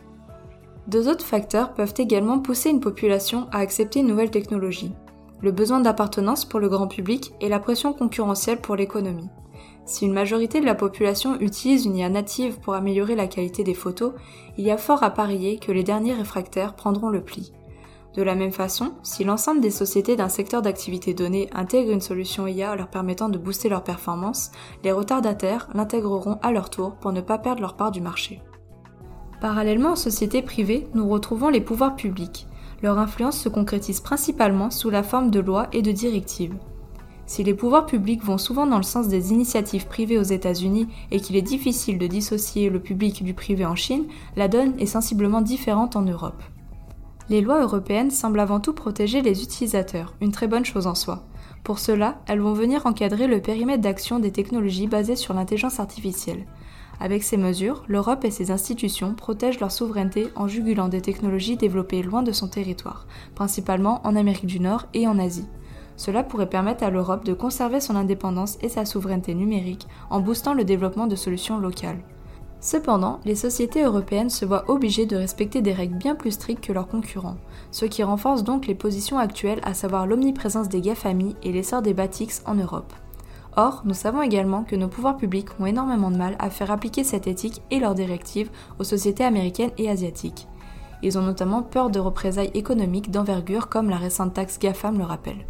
Deux 0.88 1.08
autres 1.08 1.24
facteurs 1.24 1.76
peuvent 1.76 1.94
également 2.00 2.40
pousser 2.40 2.72
une 2.72 2.80
population 2.80 3.48
à 3.52 3.60
accepter 3.60 4.00
une 4.00 4.08
nouvelle 4.08 4.32
technologie. 4.32 4.92
Le 5.42 5.52
besoin 5.52 5.80
d'appartenance 5.80 6.44
pour 6.44 6.60
le 6.60 6.68
grand 6.68 6.88
public 6.88 7.34
et 7.42 7.50
la 7.50 7.60
pression 7.60 7.94
concurrentielle 7.94 8.60
pour 8.60 8.76
l'économie. 8.76 9.30
Si 9.86 10.06
une 10.06 10.14
majorité 10.14 10.60
de 10.60 10.66
la 10.66 10.76
population 10.76 11.40
utilise 11.40 11.86
une 11.86 11.96
IA 11.96 12.10
native 12.10 12.60
pour 12.60 12.74
améliorer 12.74 13.16
la 13.16 13.28
qualité 13.28 13.64
des 13.64 13.76
photos, 13.76 14.14
il 14.58 14.66
y 14.66 14.72
a 14.72 14.78
fort 14.78 15.04
à 15.04 15.12
parier 15.12 15.60
que 15.60 15.72
les 15.72 15.84
derniers 15.84 16.14
réfractaires 16.14 16.76
prendront 16.76 17.10
le 17.10 17.22
pli. 17.22 17.54
De 18.16 18.24
la 18.24 18.36
même 18.36 18.52
façon, 18.52 18.92
si 19.04 19.24
l'ensemble 19.24 19.62
des 19.62 19.72
sociétés 19.72 20.18
d'un 20.18 20.28
secteur 20.28 20.62
d'activité 20.62 21.14
donné 21.14 21.50
intègrent 21.54 21.92
une 21.92 22.02
solution 22.02 22.46
IA 22.46 22.76
leur 22.76 22.90
permettant 22.90 23.30
de 23.30 23.38
booster 23.38 23.70
leur 23.70 23.84
performance, 23.84 24.52
les 24.84 24.92
retardataires 24.92 25.70
l'intégreront 25.74 26.38
à 26.42 26.52
leur 26.52 26.70
tour 26.70 26.96
pour 26.96 27.14
ne 27.14 27.22
pas 27.22 27.38
perdre 27.38 27.62
leur 27.62 27.76
part 27.76 27.92
du 27.92 28.02
marché. 28.02 28.42
Parallèlement 29.40 29.94
aux 29.94 29.96
sociétés 29.96 30.42
privées, 30.42 30.88
nous 30.94 31.08
retrouvons 31.08 31.50
les 31.50 31.62
pouvoirs 31.62 31.96
publics. 31.96 32.48
Leur 32.84 33.00
influence 33.00 33.40
se 33.40 33.48
concrétise 33.48 34.02
principalement 34.02 34.72
sous 34.72 34.90
la 34.90 35.04
forme 35.04 35.32
de 35.32 35.40
lois 35.40 35.68
et 35.72 35.82
de 35.82 35.92
directives. 35.92 36.56
Si 37.26 37.46
les 37.46 37.54
pouvoirs 37.54 37.86
publics 37.86 38.24
vont 38.24 38.38
souvent 38.38 38.68
dans 38.68 38.78
le 38.78 38.84
sens 38.84 39.08
des 39.08 39.32
initiatives 39.32 39.88
privées 39.88 40.18
aux 40.18 40.24
États-Unis 40.24 40.88
et 41.12 41.22
qu'il 41.22 41.38
est 41.38 41.42
difficile 41.42 41.98
de 41.98 42.08
dissocier 42.08 42.70
le 42.70 42.82
public 42.82 43.24
du 43.24 43.34
privé 43.34 43.66
en 43.66 43.76
Chine, 43.76 44.06
la 44.36 44.50
donne 44.50 44.78
est 44.80 44.86
sensiblement 44.86 45.42
différente 45.42 45.96
en 45.96 46.02
Europe. 46.02 46.44
Les 47.32 47.40
lois 47.40 47.62
européennes 47.62 48.12
semblent 48.12 48.42
avant 48.42 48.60
tout 48.60 48.74
protéger 48.74 49.22
les 49.22 49.42
utilisateurs, 49.42 50.16
une 50.20 50.34
très 50.34 50.50
bonne 50.50 50.66
chose 50.66 50.86
en 50.86 50.96
soi. 50.96 51.24
Pour 51.64 51.80
cela, 51.80 52.20
elles 52.28 52.42
vont 52.42 52.52
venir 52.52 52.86
encadrer 52.86 53.26
le 53.26 53.42
périmètre 53.42 53.82
d'action 53.82 54.20
des 54.20 54.34
technologies 54.34 54.88
basées 54.88 55.16
sur 55.16 55.34
l'intelligence 55.34 55.80
artificielle. 55.80 56.46
Avec 57.00 57.24
ces 57.24 57.38
mesures, 57.38 57.86
l'Europe 57.88 58.26
et 58.26 58.32
ses 58.32 58.52
institutions 58.52 59.14
protègent 59.14 59.62
leur 59.62 59.72
souveraineté 59.72 60.28
en 60.36 60.50
jugulant 60.50 60.90
des 60.90 61.00
technologies 61.00 61.56
développées 61.56 62.04
loin 62.04 62.22
de 62.22 62.34
son 62.34 62.50
territoire, 62.50 63.08
principalement 63.34 64.06
en 64.06 64.18
Amérique 64.18 64.46
du 64.46 64.60
Nord 64.60 64.88
et 64.94 65.08
en 65.08 65.18
Asie. 65.18 65.48
Cela 65.96 66.24
pourrait 66.24 66.50
permettre 66.50 66.84
à 66.84 66.90
l'Europe 66.90 67.24
de 67.24 67.34
conserver 67.34 67.80
son 67.80 67.96
indépendance 67.96 68.58
et 68.60 68.68
sa 68.68 68.84
souveraineté 68.84 69.36
numérique 69.36 69.88
en 70.10 70.20
boostant 70.20 70.54
le 70.54 70.66
développement 70.66 71.08
de 71.08 71.16
solutions 71.16 71.60
locales. 71.60 72.04
Cependant, 72.64 73.20
les 73.26 73.36
sociétés 73.36 73.84
européennes 73.84 74.30
se 74.30 74.46
voient 74.46 74.70
obligées 74.70 75.08
de 75.08 75.16
respecter 75.16 75.64
des 75.64 75.74
règles 75.74 75.98
bien 75.98 76.14
plus 76.14 76.30
strictes 76.30 76.64
que 76.64 76.72
leurs 76.72 76.88
concurrents, 76.88 77.38
ce 77.72 77.86
qui 77.86 78.04
renforce 78.04 78.44
donc 78.44 78.68
les 78.68 78.76
positions 78.76 79.18
actuelles, 79.18 79.62
à 79.64 79.74
savoir 79.74 80.06
l'omniprésence 80.06 80.70
des 80.70 80.80
GAFAMI 80.80 81.36
et 81.42 81.52
l'essor 81.52 81.82
des 81.82 81.96
BATIX 81.96 82.44
en 82.46 82.54
Europe. 82.54 82.94
Or, 83.58 83.82
nous 83.84 83.96
savons 83.96 84.22
également 84.22 84.64
que 84.64 84.76
nos 84.76 84.88
pouvoirs 84.88 85.18
publics 85.18 85.50
ont 85.60 85.66
énormément 85.66 86.12
de 86.12 86.18
mal 86.18 86.36
à 86.38 86.52
faire 86.52 86.70
appliquer 86.70 87.04
cette 87.04 87.26
éthique 87.26 87.64
et 87.72 87.80
leurs 87.80 87.96
directives 87.96 88.52
aux 88.78 88.84
sociétés 88.84 89.26
américaines 89.26 89.72
et 89.80 89.90
asiatiques. 89.90 90.48
Ils 91.02 91.18
ont 91.18 91.24
notamment 91.24 91.64
peur 91.64 91.90
de 91.90 92.00
représailles 92.00 92.52
économiques 92.54 93.10
d'envergure 93.10 93.70
comme 93.70 93.90
la 93.90 93.98
récente 93.98 94.36
taxe 94.36 94.60
GAFAM 94.60 95.00
le 95.00 95.04
rappelle. 95.04 95.48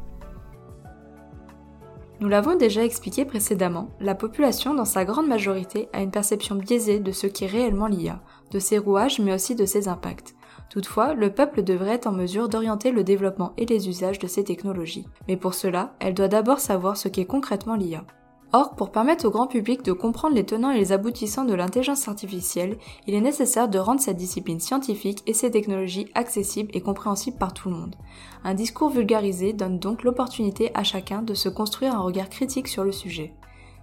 Nous 2.22 2.30
l'avons 2.30 2.56
déjà 2.56 2.86
expliqué 2.86 3.26
précédemment, 3.26 3.90
la 4.00 4.14
population 4.14 4.76
dans 4.76 4.86
sa 4.86 5.06
grande 5.06 5.28
majorité 5.28 5.90
a 5.92 6.04
une 6.04 6.12
perception 6.12 6.54
biaisée 6.54 7.00
de 7.00 7.12
ce 7.12 7.26
qu'est 7.26 7.48
réellement 7.48 7.88
l'IA, 7.88 8.22
de 8.52 8.60
ses 8.60 8.78
rouages 8.78 9.18
mais 9.18 9.34
aussi 9.34 9.56
de 9.56 9.66
ses 9.66 9.88
impacts. 9.88 10.36
Toutefois, 10.70 11.16
le 11.16 11.34
peuple 11.34 11.64
devrait 11.64 11.96
être 11.96 12.06
en 12.06 12.12
mesure 12.12 12.48
d'orienter 12.48 12.92
le 12.92 13.04
développement 13.04 13.54
et 13.58 13.66
les 13.66 13.90
usages 13.90 14.20
de 14.20 14.28
ces 14.28 14.44
technologies. 14.44 15.08
Mais 15.28 15.36
pour 15.36 15.56
cela, 15.56 15.96
elle 16.00 16.14
doit 16.14 16.28
d'abord 16.28 16.60
savoir 16.60 16.96
ce 16.96 17.08
qu'est 17.08 17.26
concrètement 17.26 17.76
l'IA. 17.76 18.06
Or, 18.54 18.76
pour 18.76 18.92
permettre 18.92 19.26
au 19.26 19.32
grand 19.32 19.48
public 19.48 19.82
de 19.84 19.94
comprendre 19.94 20.36
les 20.36 20.46
tenants 20.46 20.72
et 20.72 20.78
les 20.78 20.92
aboutissants 20.92 21.46
de 21.46 21.54
l'intelligence 21.54 22.10
artificielle, 22.10 22.78
il 23.08 23.14
est 23.14 23.22
nécessaire 23.22 23.70
de 23.70 23.80
rendre 23.80 24.02
cette 24.02 24.18
discipline 24.18 24.60
scientifique 24.60 25.24
et 25.26 25.34
ces 25.34 25.52
technologies 25.52 26.10
accessibles 26.16 26.72
et 26.74 26.82
compréhensibles 26.82 27.38
par 27.38 27.54
tout 27.54 27.70
le 27.70 27.76
monde. 27.76 27.96
Un 28.44 28.54
discours 28.54 28.90
vulgarisé 28.90 29.54
donne 29.54 29.80
donc 29.80 30.04
l'opportunité 30.04 30.70
à 30.74 30.84
chacun 30.84 31.22
de 31.22 31.34
se 31.34 31.48
construire 31.48 31.96
un 31.96 32.02
regard 32.02 32.30
critique 32.30 32.68
sur 32.68 32.84
le 32.84 32.92
sujet. 32.92 33.34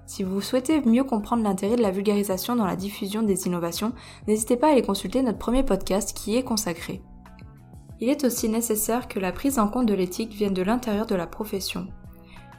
Si 0.04 0.22
vous 0.22 0.42
souhaitez 0.42 0.82
mieux 0.82 1.04
comprendre 1.04 1.42
l'intérêt 1.42 1.76
de 1.76 1.82
la 1.82 1.90
vulgarisation 1.90 2.54
dans 2.54 2.66
la 2.66 2.76
diffusion 2.76 3.22
des 3.22 3.46
innovations, 3.46 3.92
n'hésitez 4.26 4.56
pas 4.56 4.68
à 4.68 4.72
aller 4.72 4.82
consulter 4.82 5.22
notre 5.22 5.38
premier 5.38 5.62
podcast 5.62 6.14
qui 6.14 6.32
y 6.32 6.36
est 6.36 6.44
consacré. 6.44 7.00
Il 8.00 8.10
est 8.10 8.24
aussi 8.24 8.48
nécessaire 8.50 9.08
que 9.08 9.18
la 9.18 9.32
prise 9.32 9.58
en 9.58 9.68
compte 9.68 9.86
de 9.86 9.94
l'éthique 9.94 10.32
vienne 10.32 10.54
de 10.54 10.62
l'intérieur 10.62 11.06
de 11.06 11.14
la 11.14 11.26
profession. 11.26 11.88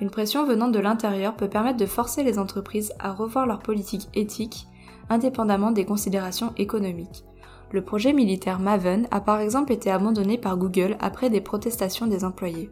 Une 0.01 0.09
pression 0.09 0.45
venant 0.45 0.69
de 0.69 0.79
l'intérieur 0.79 1.35
peut 1.35 1.49
permettre 1.49 1.77
de 1.77 1.85
forcer 1.85 2.23
les 2.23 2.39
entreprises 2.39 2.93
à 2.99 3.11
revoir 3.11 3.45
leur 3.45 3.59
politique 3.59 4.07
éthique 4.13 4.67
indépendamment 5.09 5.71
des 5.71 5.85
considérations 5.85 6.53
économiques. 6.57 7.23
Le 7.71 7.83
projet 7.83 8.13
militaire 8.13 8.59
Maven 8.59 9.07
a 9.11 9.21
par 9.21 9.39
exemple 9.39 9.71
été 9.71 9.91
abandonné 9.91 10.37
par 10.37 10.57
Google 10.57 10.97
après 10.99 11.29
des 11.29 11.41
protestations 11.41 12.07
des 12.07 12.23
employés. 12.23 12.69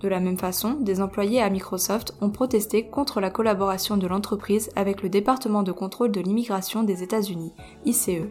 De 0.00 0.08
la 0.08 0.20
même 0.20 0.36
façon, 0.36 0.72
des 0.80 1.00
employés 1.00 1.40
à 1.40 1.48
Microsoft 1.48 2.14
ont 2.20 2.30
protesté 2.30 2.86
contre 2.88 3.20
la 3.20 3.30
collaboration 3.30 3.96
de 3.96 4.06
l'entreprise 4.06 4.70
avec 4.76 5.02
le 5.02 5.08
département 5.08 5.62
de 5.62 5.72
contrôle 5.72 6.10
de 6.10 6.20
l'immigration 6.20 6.82
des 6.82 7.02
États-Unis, 7.02 7.54
ICE. 7.86 8.28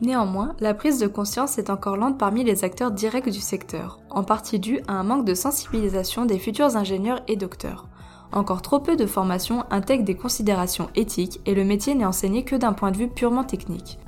Néanmoins, 0.00 0.54
la 0.60 0.72
prise 0.72 0.98
de 0.98 1.06
conscience 1.06 1.58
est 1.58 1.68
encore 1.68 1.96
lente 1.96 2.18
parmi 2.18 2.42
les 2.42 2.64
acteurs 2.64 2.90
directs 2.90 3.28
du 3.28 3.40
secteur, 3.40 4.00
en 4.08 4.24
partie 4.24 4.58
due 4.58 4.80
à 4.88 4.94
un 4.94 5.02
manque 5.02 5.26
de 5.26 5.34
sensibilisation 5.34 6.24
des 6.24 6.38
futurs 6.38 6.76
ingénieurs 6.76 7.20
et 7.28 7.36
docteurs. 7.36 7.86
Encore 8.32 8.62
trop 8.62 8.78
peu 8.78 8.96
de 8.96 9.06
formations 9.06 9.64
intègrent 9.70 10.04
des 10.04 10.16
considérations 10.16 10.88
éthiques 10.94 11.40
et 11.44 11.54
le 11.54 11.64
métier 11.64 11.94
n'est 11.94 12.06
enseigné 12.06 12.44
que 12.44 12.56
d'un 12.56 12.72
point 12.72 12.92
de 12.92 12.96
vue 12.96 13.08
purement 13.08 13.44
technique. 13.44 13.98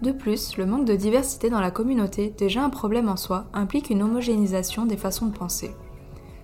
De 0.00 0.12
plus, 0.12 0.56
le 0.56 0.66
manque 0.66 0.86
de 0.86 0.96
diversité 0.96 1.50
dans 1.50 1.60
la 1.60 1.70
communauté, 1.70 2.32
déjà 2.36 2.64
un 2.64 2.70
problème 2.70 3.08
en 3.08 3.16
soi, 3.16 3.44
implique 3.52 3.90
une 3.90 4.02
homogénéisation 4.02 4.86
des 4.86 4.96
façons 4.96 5.26
de 5.26 5.36
penser. 5.36 5.74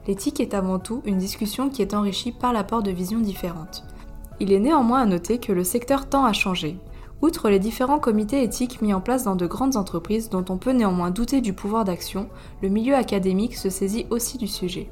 L'éthique 0.06 0.40
est 0.40 0.54
avant 0.54 0.78
tout 0.78 1.02
une 1.06 1.18
discussion 1.18 1.70
qui 1.70 1.82
est 1.82 1.94
enrichie 1.94 2.32
par 2.32 2.52
l'apport 2.52 2.82
de 2.82 2.90
visions 2.90 3.20
différentes. 3.20 3.84
Il 4.40 4.52
est 4.52 4.60
néanmoins 4.60 5.00
à 5.00 5.06
noter 5.06 5.38
que 5.38 5.52
le 5.52 5.64
secteur 5.64 6.08
tend 6.08 6.24
à 6.24 6.32
changer. 6.32 6.78
Outre 7.20 7.50
les 7.50 7.58
différents 7.58 7.98
comités 7.98 8.44
éthiques 8.44 8.80
mis 8.80 8.94
en 8.94 9.00
place 9.00 9.24
dans 9.24 9.34
de 9.34 9.46
grandes 9.46 9.76
entreprises 9.76 10.30
dont 10.30 10.44
on 10.50 10.56
peut 10.56 10.70
néanmoins 10.70 11.10
douter 11.10 11.40
du 11.40 11.52
pouvoir 11.52 11.84
d'action, 11.84 12.28
le 12.62 12.68
milieu 12.68 12.94
académique 12.94 13.56
se 13.56 13.70
saisit 13.70 14.06
aussi 14.10 14.38
du 14.38 14.46
sujet. 14.46 14.90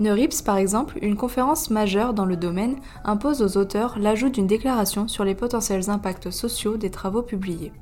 Neurips, 0.00 0.42
par 0.42 0.56
exemple, 0.56 0.98
une 1.00 1.16
conférence 1.16 1.70
majeure 1.70 2.14
dans 2.14 2.26
le 2.26 2.36
domaine, 2.36 2.76
impose 3.04 3.42
aux 3.42 3.58
auteurs 3.58 3.98
l'ajout 3.98 4.28
d'une 4.28 4.48
déclaration 4.48 5.08
sur 5.08 5.24
les 5.24 5.34
potentiels 5.34 5.88
impacts 5.88 6.30
sociaux 6.30 6.76
des 6.76 6.90
travaux 6.90 7.22
publiés. 7.22 7.72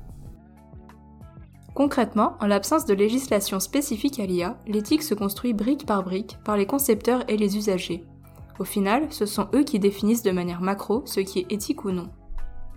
Concrètement, 1.73 2.37
en 2.39 2.47
l'absence 2.47 2.85
de 2.85 2.93
législation 2.93 3.59
spécifique 3.59 4.19
à 4.19 4.25
l'IA, 4.25 4.57
l'éthique 4.65 5.03
se 5.03 5.13
construit 5.13 5.53
brique 5.53 5.85
par 5.85 6.03
brique 6.03 6.37
par 6.45 6.55
les 6.55 6.65
concepteurs 6.65 7.23
et 7.27 7.35
les 7.35 7.57
usagers. 7.57 8.05
Au 8.59 8.63
final, 8.63 9.07
ce 9.09 9.25
sont 9.25 9.47
eux 9.53 9.63
qui 9.63 9.79
définissent 9.79 10.23
de 10.23 10.31
manière 10.31 10.61
macro 10.61 11.01
ce 11.05 11.19
qui 11.19 11.39
est 11.39 11.51
éthique 11.51 11.83
ou 11.83 11.91
non. 11.91 12.09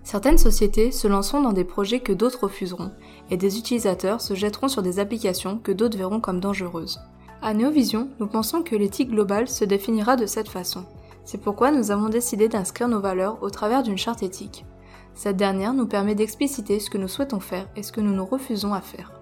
Certaines 0.03 0.37
sociétés 0.37 0.91
se 0.91 1.07
lanceront 1.07 1.41
dans 1.41 1.53
des 1.53 1.63
projets 1.63 1.99
que 1.99 2.13
d'autres 2.13 2.43
refuseront, 2.43 2.91
et 3.29 3.37
des 3.37 3.57
utilisateurs 3.57 4.21
se 4.21 4.33
jetteront 4.33 4.67
sur 4.67 4.81
des 4.81 4.99
applications 4.99 5.59
que 5.59 5.71
d'autres 5.71 5.97
verront 5.97 6.19
comme 6.19 6.39
dangereuses. 6.39 6.99
À 7.41 7.53
Neovision, 7.53 8.09
nous 8.19 8.27
pensons 8.27 8.63
que 8.63 8.75
l'éthique 8.75 9.11
globale 9.11 9.47
se 9.47 9.65
définira 9.65 10.15
de 10.15 10.25
cette 10.25 10.49
façon. 10.49 10.85
C'est 11.23 11.37
pourquoi 11.37 11.71
nous 11.71 11.91
avons 11.91 12.09
décidé 12.09 12.49
d'inscrire 12.49 12.87
nos 12.87 12.99
valeurs 12.99 13.37
au 13.41 13.49
travers 13.49 13.83
d'une 13.83 13.97
charte 13.97 14.23
éthique. 14.23 14.65
Cette 15.13 15.37
dernière 15.37 15.73
nous 15.73 15.85
permet 15.85 16.15
d'expliciter 16.15 16.79
ce 16.79 16.89
que 16.89 16.97
nous 16.97 17.07
souhaitons 17.07 17.39
faire 17.39 17.67
et 17.75 17.83
ce 17.83 17.91
que 17.91 18.01
nous 18.01 18.13
nous 18.13 18.25
refusons 18.25 18.73
à 18.73 18.81
faire. 18.81 19.13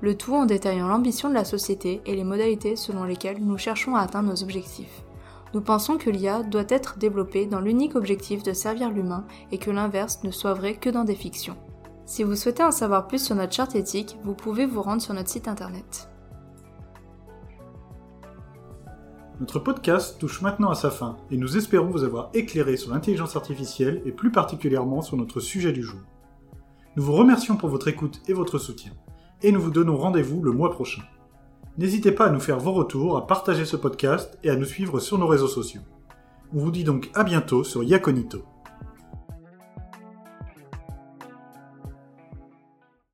Le 0.00 0.16
tout 0.16 0.34
en 0.34 0.46
détaillant 0.46 0.88
l'ambition 0.88 1.28
de 1.28 1.34
la 1.34 1.44
société 1.44 2.00
et 2.06 2.16
les 2.16 2.24
modalités 2.24 2.76
selon 2.76 3.04
lesquelles 3.04 3.38
nous 3.40 3.58
cherchons 3.58 3.94
à 3.94 4.00
atteindre 4.00 4.30
nos 4.30 4.42
objectifs. 4.42 5.02
Nous 5.52 5.60
pensons 5.60 5.98
que 5.98 6.10
l'IA 6.10 6.42
doit 6.44 6.64
être 6.68 6.98
développée 6.98 7.46
dans 7.46 7.60
l'unique 7.60 7.96
objectif 7.96 8.42
de 8.42 8.52
servir 8.52 8.90
l'humain 8.90 9.26
et 9.50 9.58
que 9.58 9.70
l'inverse 9.70 10.22
ne 10.22 10.30
soit 10.30 10.54
vrai 10.54 10.74
que 10.74 10.90
dans 10.90 11.04
des 11.04 11.16
fictions. 11.16 11.56
Si 12.06 12.22
vous 12.22 12.36
souhaitez 12.36 12.62
en 12.62 12.70
savoir 12.70 13.08
plus 13.08 13.24
sur 13.24 13.34
notre 13.34 13.52
charte 13.52 13.74
éthique, 13.74 14.16
vous 14.22 14.34
pouvez 14.34 14.66
vous 14.66 14.82
rendre 14.82 15.02
sur 15.02 15.14
notre 15.14 15.28
site 15.28 15.48
internet. 15.48 16.08
Notre 19.40 19.58
podcast 19.58 20.18
touche 20.20 20.42
maintenant 20.42 20.70
à 20.70 20.74
sa 20.74 20.90
fin 20.90 21.16
et 21.30 21.36
nous 21.36 21.56
espérons 21.56 21.88
vous 21.88 22.04
avoir 22.04 22.30
éclairé 22.34 22.76
sur 22.76 22.92
l'intelligence 22.92 23.36
artificielle 23.36 24.02
et 24.04 24.12
plus 24.12 24.30
particulièrement 24.30 25.02
sur 25.02 25.16
notre 25.16 25.40
sujet 25.40 25.72
du 25.72 25.82
jour. 25.82 26.00
Nous 26.96 27.02
vous 27.02 27.12
remercions 27.12 27.56
pour 27.56 27.70
votre 27.70 27.88
écoute 27.88 28.20
et 28.28 28.34
votre 28.34 28.58
soutien 28.58 28.92
et 29.42 29.50
nous 29.50 29.60
vous 29.60 29.70
donnons 29.70 29.96
rendez-vous 29.96 30.42
le 30.42 30.52
mois 30.52 30.70
prochain. 30.70 31.02
N'hésitez 31.80 32.12
pas 32.12 32.26
à 32.26 32.30
nous 32.30 32.40
faire 32.40 32.58
vos 32.58 32.72
retours, 32.72 33.16
à 33.16 33.26
partager 33.26 33.64
ce 33.64 33.74
podcast 33.74 34.38
et 34.44 34.50
à 34.50 34.56
nous 34.56 34.66
suivre 34.66 35.00
sur 35.00 35.16
nos 35.16 35.26
réseaux 35.26 35.48
sociaux. 35.48 35.80
On 36.54 36.58
vous 36.58 36.70
dit 36.70 36.84
donc 36.84 37.08
à 37.14 37.24
bientôt 37.24 37.64
sur 37.64 37.82
Yaconito. 37.82 38.44